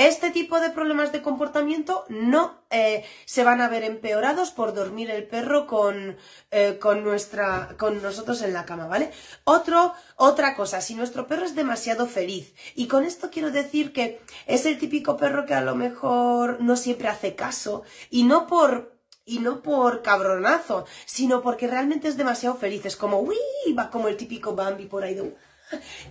Este 0.00 0.30
tipo 0.30 0.60
de 0.60 0.70
problemas 0.70 1.12
de 1.12 1.20
comportamiento 1.20 2.06
no 2.08 2.64
eh, 2.70 3.04
se 3.26 3.44
van 3.44 3.60
a 3.60 3.68
ver 3.68 3.84
empeorados 3.84 4.50
por 4.50 4.72
dormir 4.72 5.10
el 5.10 5.26
perro 5.26 5.66
con, 5.66 6.16
eh, 6.50 6.78
con, 6.80 7.04
nuestra, 7.04 7.76
con 7.78 8.00
nosotros 8.00 8.40
en 8.40 8.54
la 8.54 8.64
cama, 8.64 8.86
¿vale? 8.86 9.10
Otra 9.44 10.54
cosa, 10.56 10.80
si 10.80 10.94
nuestro 10.94 11.26
perro 11.26 11.44
es 11.44 11.54
demasiado 11.54 12.06
feliz, 12.06 12.54
y 12.74 12.86
con 12.86 13.04
esto 13.04 13.28
quiero 13.30 13.50
decir 13.50 13.92
que 13.92 14.22
es 14.46 14.64
el 14.64 14.78
típico 14.78 15.18
perro 15.18 15.44
que 15.44 15.52
a 15.52 15.60
lo 15.60 15.74
mejor 15.74 16.62
no 16.62 16.76
siempre 16.76 17.08
hace 17.08 17.34
caso, 17.34 17.82
y 18.08 18.22
no 18.22 18.46
por 18.46 18.98
y 19.26 19.38
no 19.40 19.60
por 19.60 20.00
cabronazo, 20.00 20.86
sino 21.04 21.42
porque 21.42 21.68
realmente 21.68 22.08
es 22.08 22.16
demasiado 22.16 22.56
feliz. 22.56 22.86
Es 22.86 22.96
como, 22.96 23.20
uy, 23.20 23.36
va 23.78 23.90
como 23.90 24.08
el 24.08 24.16
típico 24.16 24.56
Bambi 24.56 24.86
por 24.86 25.04
ahí 25.04 25.14
de, 25.14 25.36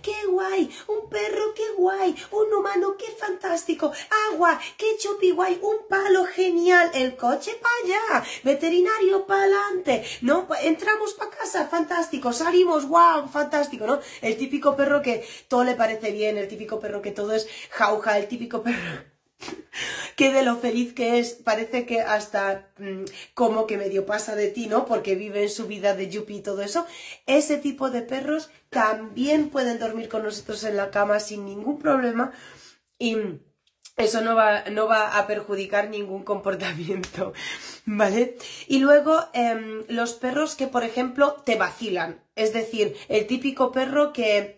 ¡Qué 0.02 0.26
guay! 0.26 0.70
¡Un 0.88 1.08
perro, 1.08 1.54
qué 1.54 1.70
guay! 1.76 2.14
¡Un 2.30 2.52
humano, 2.52 2.96
qué 2.96 3.10
fantástico! 3.12 3.92
¡Agua! 4.30 4.58
¡Qué 4.76 4.96
chupi 4.98 5.30
guay! 5.32 5.58
¡Un 5.62 5.86
palo 5.88 6.24
genial! 6.24 6.90
¡El 6.94 7.16
coche 7.16 7.52
para 7.60 7.74
allá! 7.84 8.26
¡Veterinario 8.42 9.26
para 9.26 9.42
adelante! 9.42 10.04
¿No? 10.22 10.46
Entramos 10.62 11.14
para 11.14 11.30
casa, 11.30 11.66
fantástico. 11.66 12.32
Salimos, 12.32 12.86
guau, 12.86 13.28
fantástico, 13.28 13.86
¿no? 13.86 14.00
El 14.22 14.36
típico 14.36 14.76
perro 14.76 15.02
que 15.02 15.26
todo 15.48 15.64
le 15.64 15.74
parece 15.74 16.10
bien, 16.12 16.38
el 16.38 16.48
típico 16.48 16.80
perro 16.80 17.02
que 17.02 17.10
todo 17.10 17.32
es 17.32 17.48
jauja, 17.70 18.18
el 18.18 18.28
típico 18.28 18.62
perro 18.62 19.09
que 20.16 20.32
de 20.32 20.42
lo 20.42 20.56
feliz 20.56 20.92
que 20.92 21.18
es, 21.18 21.32
parece 21.32 21.86
que 21.86 22.00
hasta 22.00 22.68
mm, 22.78 23.04
como 23.34 23.66
que 23.66 23.76
medio 23.76 24.06
pasa 24.06 24.34
de 24.36 24.48
ti, 24.48 24.66
¿no? 24.66 24.86
Porque 24.86 25.14
vive 25.14 25.42
en 25.42 25.50
su 25.50 25.66
vida 25.66 25.94
de 25.94 26.08
yuppie 26.08 26.38
y 26.38 26.42
todo 26.42 26.62
eso. 26.62 26.86
Ese 27.26 27.56
tipo 27.56 27.90
de 27.90 28.02
perros 28.02 28.50
también 28.68 29.50
pueden 29.50 29.78
dormir 29.78 30.08
con 30.08 30.22
nosotros 30.22 30.64
en 30.64 30.76
la 30.76 30.90
cama 30.90 31.20
sin 31.20 31.44
ningún 31.44 31.78
problema 31.78 32.32
y 32.98 33.16
eso 33.96 34.20
no 34.22 34.34
va, 34.34 34.64
no 34.70 34.86
va 34.86 35.18
a 35.18 35.26
perjudicar 35.26 35.90
ningún 35.90 36.22
comportamiento, 36.22 37.32
¿vale? 37.84 38.36
Y 38.66 38.78
luego 38.78 39.26
em, 39.32 39.84
los 39.88 40.14
perros 40.14 40.54
que, 40.54 40.66
por 40.66 40.84
ejemplo, 40.84 41.42
te 41.44 41.56
vacilan, 41.56 42.22
es 42.34 42.52
decir, 42.52 42.96
el 43.08 43.26
típico 43.26 43.72
perro 43.72 44.12
que 44.12 44.54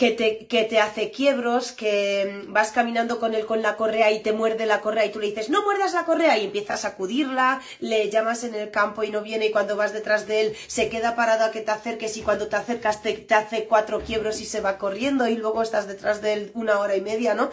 que 0.00 0.12
te, 0.12 0.46
que 0.46 0.64
te 0.64 0.80
hace 0.80 1.10
quiebros, 1.10 1.72
que 1.72 2.46
vas 2.48 2.70
caminando 2.70 3.20
con 3.20 3.34
él 3.34 3.44
con 3.44 3.60
la 3.60 3.76
correa 3.76 4.10
y 4.10 4.20
te 4.20 4.32
muerde 4.32 4.64
la 4.64 4.80
correa 4.80 5.04
y 5.04 5.12
tú 5.12 5.18
le 5.20 5.26
dices, 5.26 5.50
no 5.50 5.62
muerdas 5.62 5.92
la 5.92 6.06
correa 6.06 6.38
y 6.38 6.46
empiezas 6.46 6.86
a 6.86 6.88
sacudirla, 6.88 7.60
le 7.80 8.08
llamas 8.08 8.42
en 8.44 8.54
el 8.54 8.70
campo 8.70 9.04
y 9.04 9.10
no 9.10 9.20
viene 9.20 9.48
y 9.48 9.50
cuando 9.50 9.76
vas 9.76 9.92
detrás 9.92 10.26
de 10.26 10.40
él 10.40 10.56
se 10.68 10.88
queda 10.88 11.16
parado 11.16 11.44
a 11.44 11.50
que 11.50 11.60
te 11.60 11.70
acerques 11.70 12.16
y 12.16 12.22
cuando 12.22 12.48
te 12.48 12.56
acercas 12.56 13.02
te, 13.02 13.26
hace 13.34 13.66
cuatro 13.66 14.00
quiebros 14.00 14.40
y 14.40 14.46
se 14.46 14.62
va 14.62 14.78
corriendo 14.78 15.28
y 15.28 15.36
luego 15.36 15.60
estás 15.60 15.86
detrás 15.86 16.22
de 16.22 16.32
él 16.32 16.50
una 16.54 16.78
hora 16.78 16.96
y 16.96 17.02
media, 17.02 17.34
¿no? 17.34 17.50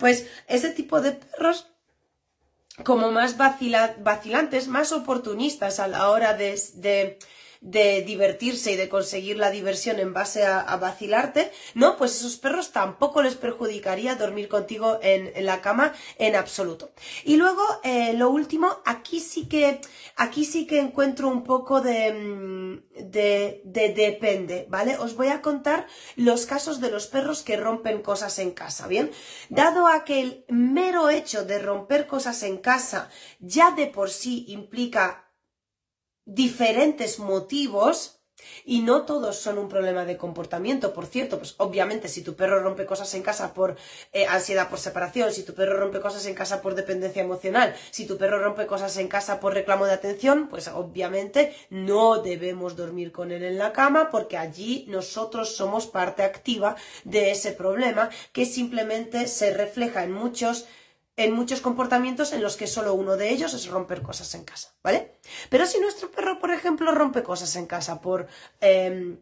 Pues 0.00 0.26
ese 0.48 0.70
tipo 0.70 1.00
de 1.00 1.12
perros 1.12 1.68
como 2.82 3.12
más 3.12 3.36
vacilantes, 3.36 4.66
más 4.66 4.90
oportunistas 4.90 5.78
a 5.78 5.86
la 5.86 6.10
hora 6.10 6.34
de 6.34 6.60
de 6.74 7.16
divertirse 7.60 8.72
y 8.72 8.76
de 8.76 8.88
conseguir 8.88 9.36
la 9.36 9.50
diversión 9.50 9.98
en 9.98 10.14
base 10.14 10.46
a, 10.46 10.76
vacilarte, 10.76 11.52
no, 11.74 11.96
pues 11.96 12.16
esos 12.16 12.36
perros 12.36 12.72
tampoco 12.72 13.22
les 13.22 13.34
perjudicaría 13.34 14.14
dormir 14.14 14.48
contigo 14.48 14.98
en, 15.02 15.44
la 15.44 15.60
cama 15.60 15.92
en 16.18 16.36
absoluto. 16.36 16.92
Y 17.24 17.36
luego, 17.36 17.62
eh, 17.84 18.14
lo 18.14 18.30
último, 18.30 18.80
aquí 18.86 19.20
sí 19.20 19.46
que, 19.46 19.80
aquí 20.16 20.44
sí 20.44 20.66
que 20.66 20.80
encuentro 20.80 21.28
un 21.28 21.44
poco 21.44 21.82
de, 21.82 22.12
mm, 22.12 23.10
de, 23.10 23.60
de 23.64 23.88
depende, 23.90 24.66
¿vale? 24.70 24.96
Os 24.96 25.14
voy 25.14 25.28
a 25.28 25.42
contar 25.42 25.86
los 26.16 26.46
casos 26.46 26.80
de 26.80 26.90
los 26.90 27.06
perros 27.08 27.42
que 27.42 27.56
rompen 27.56 28.00
cosas 28.00 28.38
en 28.38 28.52
casa, 28.52 28.86
¿bien? 28.86 29.10
Dado 29.50 29.86
a 29.86 30.04
que 30.04 30.20
el 30.20 30.44
mero 30.48 31.10
hecho 31.10 31.44
de 31.44 31.58
romper 31.58 32.06
cosas 32.06 32.42
en 32.42 32.58
casa 32.58 33.10
ya 33.38 33.72
de 33.72 33.86
por 33.86 34.10
sí 34.10 34.44
implica 34.48 35.29
diferentes 36.24 37.18
motivos 37.18 38.20
y 38.64 38.82
no 38.82 39.02
todos 39.04 39.36
son 39.36 39.58
un 39.58 39.68
problema 39.68 40.04
de 40.04 40.16
comportamiento. 40.16 40.92
Por 40.92 41.06
cierto, 41.06 41.38
pues 41.38 41.54
obviamente 41.58 42.08
si 42.08 42.22
tu 42.22 42.34
perro 42.34 42.60
rompe 42.60 42.86
cosas 42.86 43.12
en 43.14 43.22
casa 43.22 43.54
por 43.54 43.76
eh, 44.12 44.26
ansiedad 44.26 44.68
por 44.68 44.78
separación, 44.78 45.32
si 45.32 45.42
tu 45.42 45.54
perro 45.54 45.78
rompe 45.78 46.00
cosas 46.00 46.26
en 46.26 46.34
casa 46.34 46.62
por 46.62 46.74
dependencia 46.74 47.22
emocional, 47.22 47.74
si 47.90 48.06
tu 48.06 48.16
perro 48.16 48.42
rompe 48.42 48.66
cosas 48.66 48.96
en 48.96 49.08
casa 49.08 49.40
por 49.40 49.54
reclamo 49.54 49.86
de 49.86 49.92
atención, 49.92 50.48
pues 50.48 50.68
obviamente 50.68 51.54
no 51.70 52.22
debemos 52.22 52.76
dormir 52.76 53.12
con 53.12 53.32
él 53.32 53.42
en 53.42 53.58
la 53.58 53.72
cama 53.72 54.10
porque 54.10 54.36
allí 54.36 54.86
nosotros 54.88 55.56
somos 55.56 55.86
parte 55.86 56.22
activa 56.22 56.76
de 57.04 57.30
ese 57.30 57.52
problema 57.52 58.10
que 58.32 58.46
simplemente 58.46 59.26
se 59.26 59.52
refleja 59.52 60.04
en 60.04 60.12
muchos 60.12 60.66
en 61.16 61.32
muchos 61.32 61.60
comportamientos 61.60 62.32
en 62.32 62.42
los 62.42 62.56
que 62.56 62.66
solo 62.66 62.94
uno 62.94 63.16
de 63.16 63.30
ellos 63.30 63.52
es 63.54 63.68
romper 63.68 64.02
cosas 64.02 64.34
en 64.34 64.44
casa, 64.44 64.74
¿vale? 64.82 65.18
Pero 65.50 65.66
si 65.66 65.80
nuestro 65.80 66.10
perro, 66.10 66.38
por 66.38 66.50
ejemplo, 66.50 66.92
rompe 66.92 67.22
cosas 67.22 67.54
en 67.56 67.66
casa 67.66 68.00
por 68.00 68.26
em, 68.60 69.18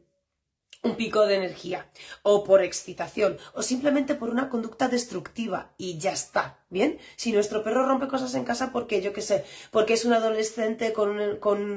un 0.83 0.95
pico 0.97 1.27
de 1.27 1.35
energía 1.35 1.91
o 2.23 2.45
por 2.45 2.63
excitación 2.63 3.37
o 3.55 3.63
simplemente 3.63 4.15
por 4.15 4.31
una 4.31 4.49
conducta 4.49 4.89
destructiva 4.89 5.73
y 5.77 5.99
ya 5.99 6.13
está, 6.13 6.61
¿bien? 6.71 6.99
Si 7.17 7.33
nuestro 7.33 7.65
perro 7.65 7.85
rompe 7.87 8.07
cosas 8.07 8.35
en 8.35 8.45
casa 8.45 8.71
porque, 8.73 9.03
yo 9.03 9.13
qué 9.13 9.23
sé, 9.23 9.45
porque 9.71 9.95
es 9.95 10.05
un 10.05 10.13
adolescente 10.13 10.93
con 10.93 11.19
un, 11.19 11.37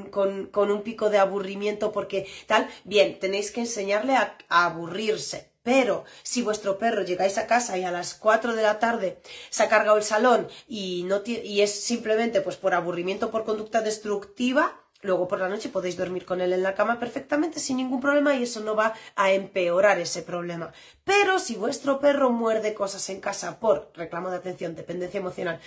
con, 0.10 0.72
un 0.72 0.82
pico 0.84 1.10
de 1.10 1.18
aburrimiento, 1.18 1.92
porque 1.92 2.28
tal, 2.46 2.68
bien, 2.84 3.20
tenéis 3.20 3.52
que 3.52 3.62
enseñarle 3.62 4.16
a 4.16 4.38
aburrirse, 4.50 5.51
pero 5.64 6.06
si 6.24 6.42
vuestro 6.42 6.78
perro 6.78 7.04
llegáis 7.04 7.38
a 7.38 7.48
casa 7.48 7.78
y 7.78 7.84
a 7.84 7.92
las 7.92 8.14
4 8.16 8.56
de 8.56 8.64
la 8.64 8.80
tarde 8.80 9.22
se 9.50 9.64
ha 9.64 9.70
cargado 9.70 9.98
el 9.98 10.04
salón 10.04 10.48
y, 10.68 11.04
no 11.04 11.22
y 11.26 11.62
es 11.62 11.72
simplemente 11.72 12.42
pues 12.42 12.58
por 12.58 12.74
aburrimiento 12.74 13.32
por 13.32 13.46
conducta 13.46 13.82
destructiva, 13.82 14.81
luego 15.02 15.28
por 15.28 15.40
la 15.40 15.50
noche 15.50 15.70
podéis 15.70 15.98
dormir 15.98 16.26
con 16.26 16.42
él 16.42 16.54
en 16.54 16.64
la 16.64 16.76
cama 16.76 17.00
perfectamente 17.00 17.60
sin 17.60 17.78
ningún 17.78 18.02
problema 18.02 18.36
y 18.36 18.44
eso 18.44 18.60
no 18.62 18.76
va 18.76 18.94
a 19.16 19.32
empeorar 19.32 20.00
ese 20.00 20.22
problema. 20.22 20.72
Pero 21.04 21.40
si 21.40 21.56
vuestro 21.56 22.00
perro 22.00 22.30
muerde 22.32 22.74
cosas 22.74 23.10
en 23.10 23.22
casa 23.22 23.60
por 23.60 23.92
reclamo 23.96 24.30
de 24.30 24.38
atención, 24.38 24.76
dependencia 24.76 25.20
emocional, 25.20 25.60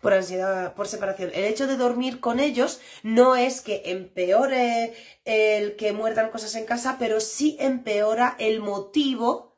por 0.00 0.12
ansiedad, 0.12 0.74
por 0.74 0.88
separación, 0.88 1.30
el 1.34 1.44
hecho 1.44 1.66
de 1.66 1.76
dormir 1.76 2.20
con 2.20 2.40
ellos 2.40 2.80
no 3.02 3.36
es 3.36 3.60
que 3.60 3.82
empeore 3.86 4.94
el 5.24 5.76
que 5.76 5.92
muerdan 5.92 6.30
cosas 6.30 6.54
en 6.54 6.64
casa, 6.64 6.96
pero 6.98 7.20
sí 7.20 7.56
empeora 7.60 8.36
el 8.38 8.60
motivo 8.60 9.48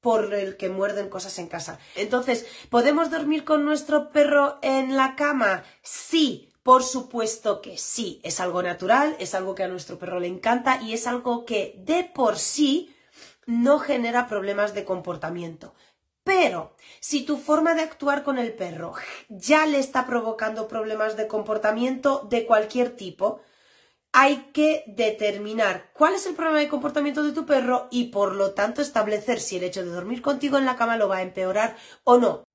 por 0.00 0.32
el 0.34 0.56
que 0.56 0.68
muerden 0.68 1.08
cosas 1.08 1.38
en 1.40 1.48
casa. 1.48 1.80
Entonces, 1.96 2.46
¿podemos 2.70 3.10
dormir 3.10 3.44
con 3.44 3.64
nuestro 3.64 4.10
perro 4.10 4.58
en 4.62 4.96
la 4.96 5.16
cama? 5.16 5.64
Sí, 5.82 6.52
Por 6.66 6.82
supuesto 6.82 7.62
que 7.62 7.78
sí, 7.78 8.18
es 8.24 8.40
algo 8.40 8.60
natural, 8.60 9.14
es 9.20 9.36
algo 9.36 9.54
que 9.54 9.62
a 9.62 9.68
nuestro 9.68 10.00
perro 10.00 10.18
le 10.18 10.26
encanta 10.26 10.82
y 10.82 10.94
es 10.94 11.06
algo 11.06 11.44
que 11.44 11.76
de 11.78 12.02
por 12.02 12.38
sí 12.38 12.92
no 13.46 13.78
genera 13.78 14.26
problemas 14.26 14.74
de 14.74 14.84
comportamiento. 14.84 15.74
Pero 16.24 16.74
si 16.98 17.24
tu 17.24 17.36
forma 17.36 17.74
de 17.74 17.82
actuar 17.82 18.24
con 18.24 18.36
el 18.36 18.52
perro 18.52 18.94
ya 19.28 19.64
le 19.64 19.78
está 19.78 20.06
provocando 20.06 20.66
problemas 20.66 21.16
de 21.16 21.28
comportamiento 21.28 22.26
de 22.28 22.46
cualquier 22.46 22.96
tipo, 22.96 23.42
hay 24.10 24.50
que 24.52 24.82
determinar 24.88 25.92
cuál 25.92 26.14
es 26.14 26.26
el 26.26 26.34
problema 26.34 26.58
de 26.58 26.68
comportamiento 26.68 27.22
de 27.22 27.30
tu 27.30 27.46
perro 27.46 27.86
y 27.92 28.06
por 28.06 28.34
lo 28.34 28.54
tanto 28.54 28.82
establecer 28.82 29.38
si 29.38 29.58
el 29.58 29.62
hecho 29.62 29.84
de 29.84 29.92
dormir 29.92 30.20
contigo 30.20 30.58
en 30.58 30.66
la 30.66 30.74
cama 30.74 30.96
lo 30.96 31.08
va 31.08 31.18
a 31.18 31.22
empeorar 31.22 31.76
o 32.02 32.18
no. 32.18 32.45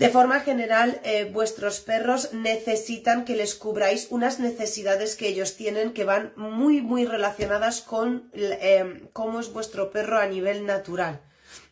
De 0.00 0.08
forma 0.08 0.40
general, 0.40 0.98
eh, 1.04 1.26
vuestros 1.30 1.80
perros 1.80 2.32
necesitan 2.32 3.26
que 3.26 3.36
les 3.36 3.54
cubráis 3.54 4.06
unas 4.08 4.40
necesidades 4.40 5.14
que 5.14 5.28
ellos 5.28 5.56
tienen 5.56 5.92
que 5.92 6.04
van 6.04 6.32
muy, 6.36 6.80
muy 6.80 7.04
relacionadas 7.04 7.82
con 7.82 8.30
eh, 8.32 9.08
cómo 9.12 9.40
es 9.40 9.52
vuestro 9.52 9.90
perro 9.90 10.18
a 10.18 10.24
nivel 10.24 10.64
natural. 10.64 11.20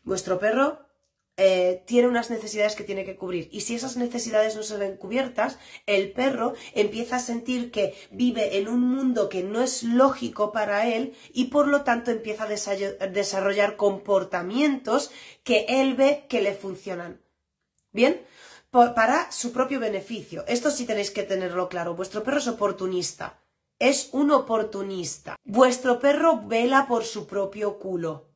Vuestro 0.04 0.38
perro 0.38 0.78
eh, 1.38 1.82
tiene 1.86 2.06
unas 2.06 2.28
necesidades 2.28 2.74
que 2.74 2.84
tiene 2.84 3.06
que 3.06 3.16
cubrir. 3.16 3.48
Y 3.50 3.62
si 3.62 3.76
esas 3.76 3.96
necesidades 3.96 4.56
no 4.56 4.62
se 4.62 4.76
ven 4.76 4.98
cubiertas, 4.98 5.58
el 5.86 6.12
perro 6.12 6.52
empieza 6.74 7.16
a 7.16 7.20
sentir 7.20 7.70
que 7.70 7.94
vive 8.10 8.58
en 8.58 8.68
un 8.68 8.82
mundo 8.82 9.30
que 9.30 9.42
no 9.42 9.62
es 9.62 9.84
lógico 9.84 10.52
para 10.52 10.86
él 10.86 11.14
y 11.32 11.44
por 11.46 11.66
lo 11.66 11.80
tanto 11.80 12.10
empieza 12.10 12.44
a 12.44 13.06
desarrollar 13.06 13.76
comportamientos 13.76 15.12
que 15.44 15.64
él 15.66 15.94
ve 15.94 16.26
que 16.28 16.42
le 16.42 16.52
funcionan. 16.52 17.22
¿Bien? 17.98 18.24
para 18.70 19.32
su 19.32 19.50
propio 19.52 19.80
beneficio. 19.80 20.44
Esto 20.46 20.70
sí 20.70 20.86
tenéis 20.86 21.10
que 21.10 21.24
tenerlo 21.24 21.68
claro. 21.68 21.96
Vuestro 21.96 22.22
perro 22.22 22.38
es 22.38 22.46
oportunista. 22.46 23.40
Es 23.76 24.10
un 24.12 24.30
oportunista. 24.30 25.34
Vuestro 25.42 25.98
perro 25.98 26.42
vela 26.46 26.86
por 26.86 27.04
su 27.04 27.26
propio 27.26 27.80
culo. 27.80 28.28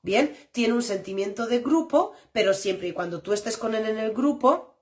Bien, 0.00 0.36
tiene 0.52 0.74
un 0.74 0.84
sentimiento 0.84 1.48
de 1.48 1.58
grupo, 1.58 2.12
pero 2.30 2.54
siempre 2.54 2.86
y 2.86 2.92
cuando 2.92 3.20
tú 3.20 3.32
estés 3.32 3.56
con 3.56 3.74
él 3.74 3.84
en 3.88 3.98
el 3.98 4.12
grupo, 4.12 4.76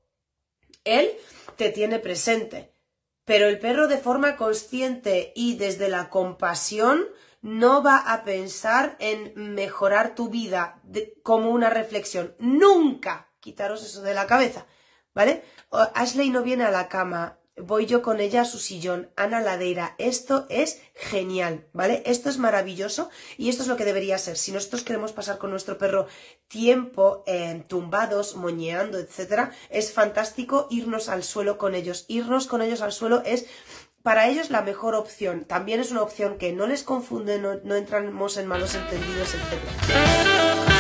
él 0.84 1.10
te 1.56 1.70
tiene 1.70 1.98
presente. 1.98 2.74
Pero 3.24 3.48
el 3.48 3.58
perro 3.58 3.88
de 3.88 3.96
forma 3.96 4.36
consciente 4.36 5.32
y 5.34 5.56
desde 5.56 5.88
la 5.88 6.10
compasión 6.10 7.06
no 7.40 7.82
va 7.82 7.96
a 7.96 8.24
pensar 8.24 8.94
en 9.00 9.54
mejorar 9.54 10.14
tu 10.14 10.28
vida 10.28 10.82
como 11.22 11.48
una 11.48 11.70
reflexión. 11.70 12.34
Nunca 12.38 13.27
quitaros 13.40 13.84
eso 13.84 14.02
de 14.02 14.14
la 14.14 14.26
cabeza, 14.26 14.66
¿vale? 15.14 15.42
Ashley 15.94 16.30
no 16.30 16.42
viene 16.42 16.64
a 16.64 16.70
la 16.70 16.88
cama 16.88 17.38
voy 17.60 17.86
yo 17.86 18.02
con 18.02 18.20
ella 18.20 18.42
a 18.42 18.44
su 18.44 18.58
sillón, 18.58 19.10
Ana 19.16 19.40
Ladeira. 19.40 19.94
Esto 19.98 20.46
es 20.48 20.80
genial, 20.94 21.66
¿vale? 21.72 22.02
Esto 22.06 22.28
es 22.28 22.38
maravilloso 22.38 23.10
y 23.36 23.48
esto 23.48 23.62
es 23.62 23.68
lo 23.68 23.76
que 23.76 23.84
debería 23.84 24.18
ser. 24.18 24.36
Si 24.36 24.52
nosotros 24.52 24.82
queremos 24.82 25.12
pasar 25.12 25.38
con 25.38 25.50
nuestro 25.50 25.78
perro 25.78 26.06
tiempo 26.48 27.24
eh, 27.26 27.64
tumbados, 27.66 28.36
moñeando, 28.36 28.98
etcétera, 28.98 29.52
es 29.70 29.92
fantástico 29.92 30.66
irnos 30.70 31.08
al 31.08 31.24
suelo 31.24 31.58
con 31.58 31.74
ellos. 31.74 32.04
Irnos 32.08 32.46
con 32.46 32.62
ellos 32.62 32.80
al 32.80 32.92
suelo 32.92 33.22
es 33.24 33.46
para 34.02 34.28
ellos 34.28 34.50
la 34.50 34.62
mejor 34.62 34.94
opción. 34.94 35.44
También 35.44 35.80
es 35.80 35.90
una 35.90 36.02
opción 36.02 36.38
que 36.38 36.52
no 36.52 36.66
les 36.66 36.82
confunde, 36.82 37.38
no, 37.38 37.56
no 37.64 37.74
entramos 37.74 38.36
en 38.36 38.46
malos 38.46 38.74
entendidos, 38.74 39.34
etcétera. 39.34 40.77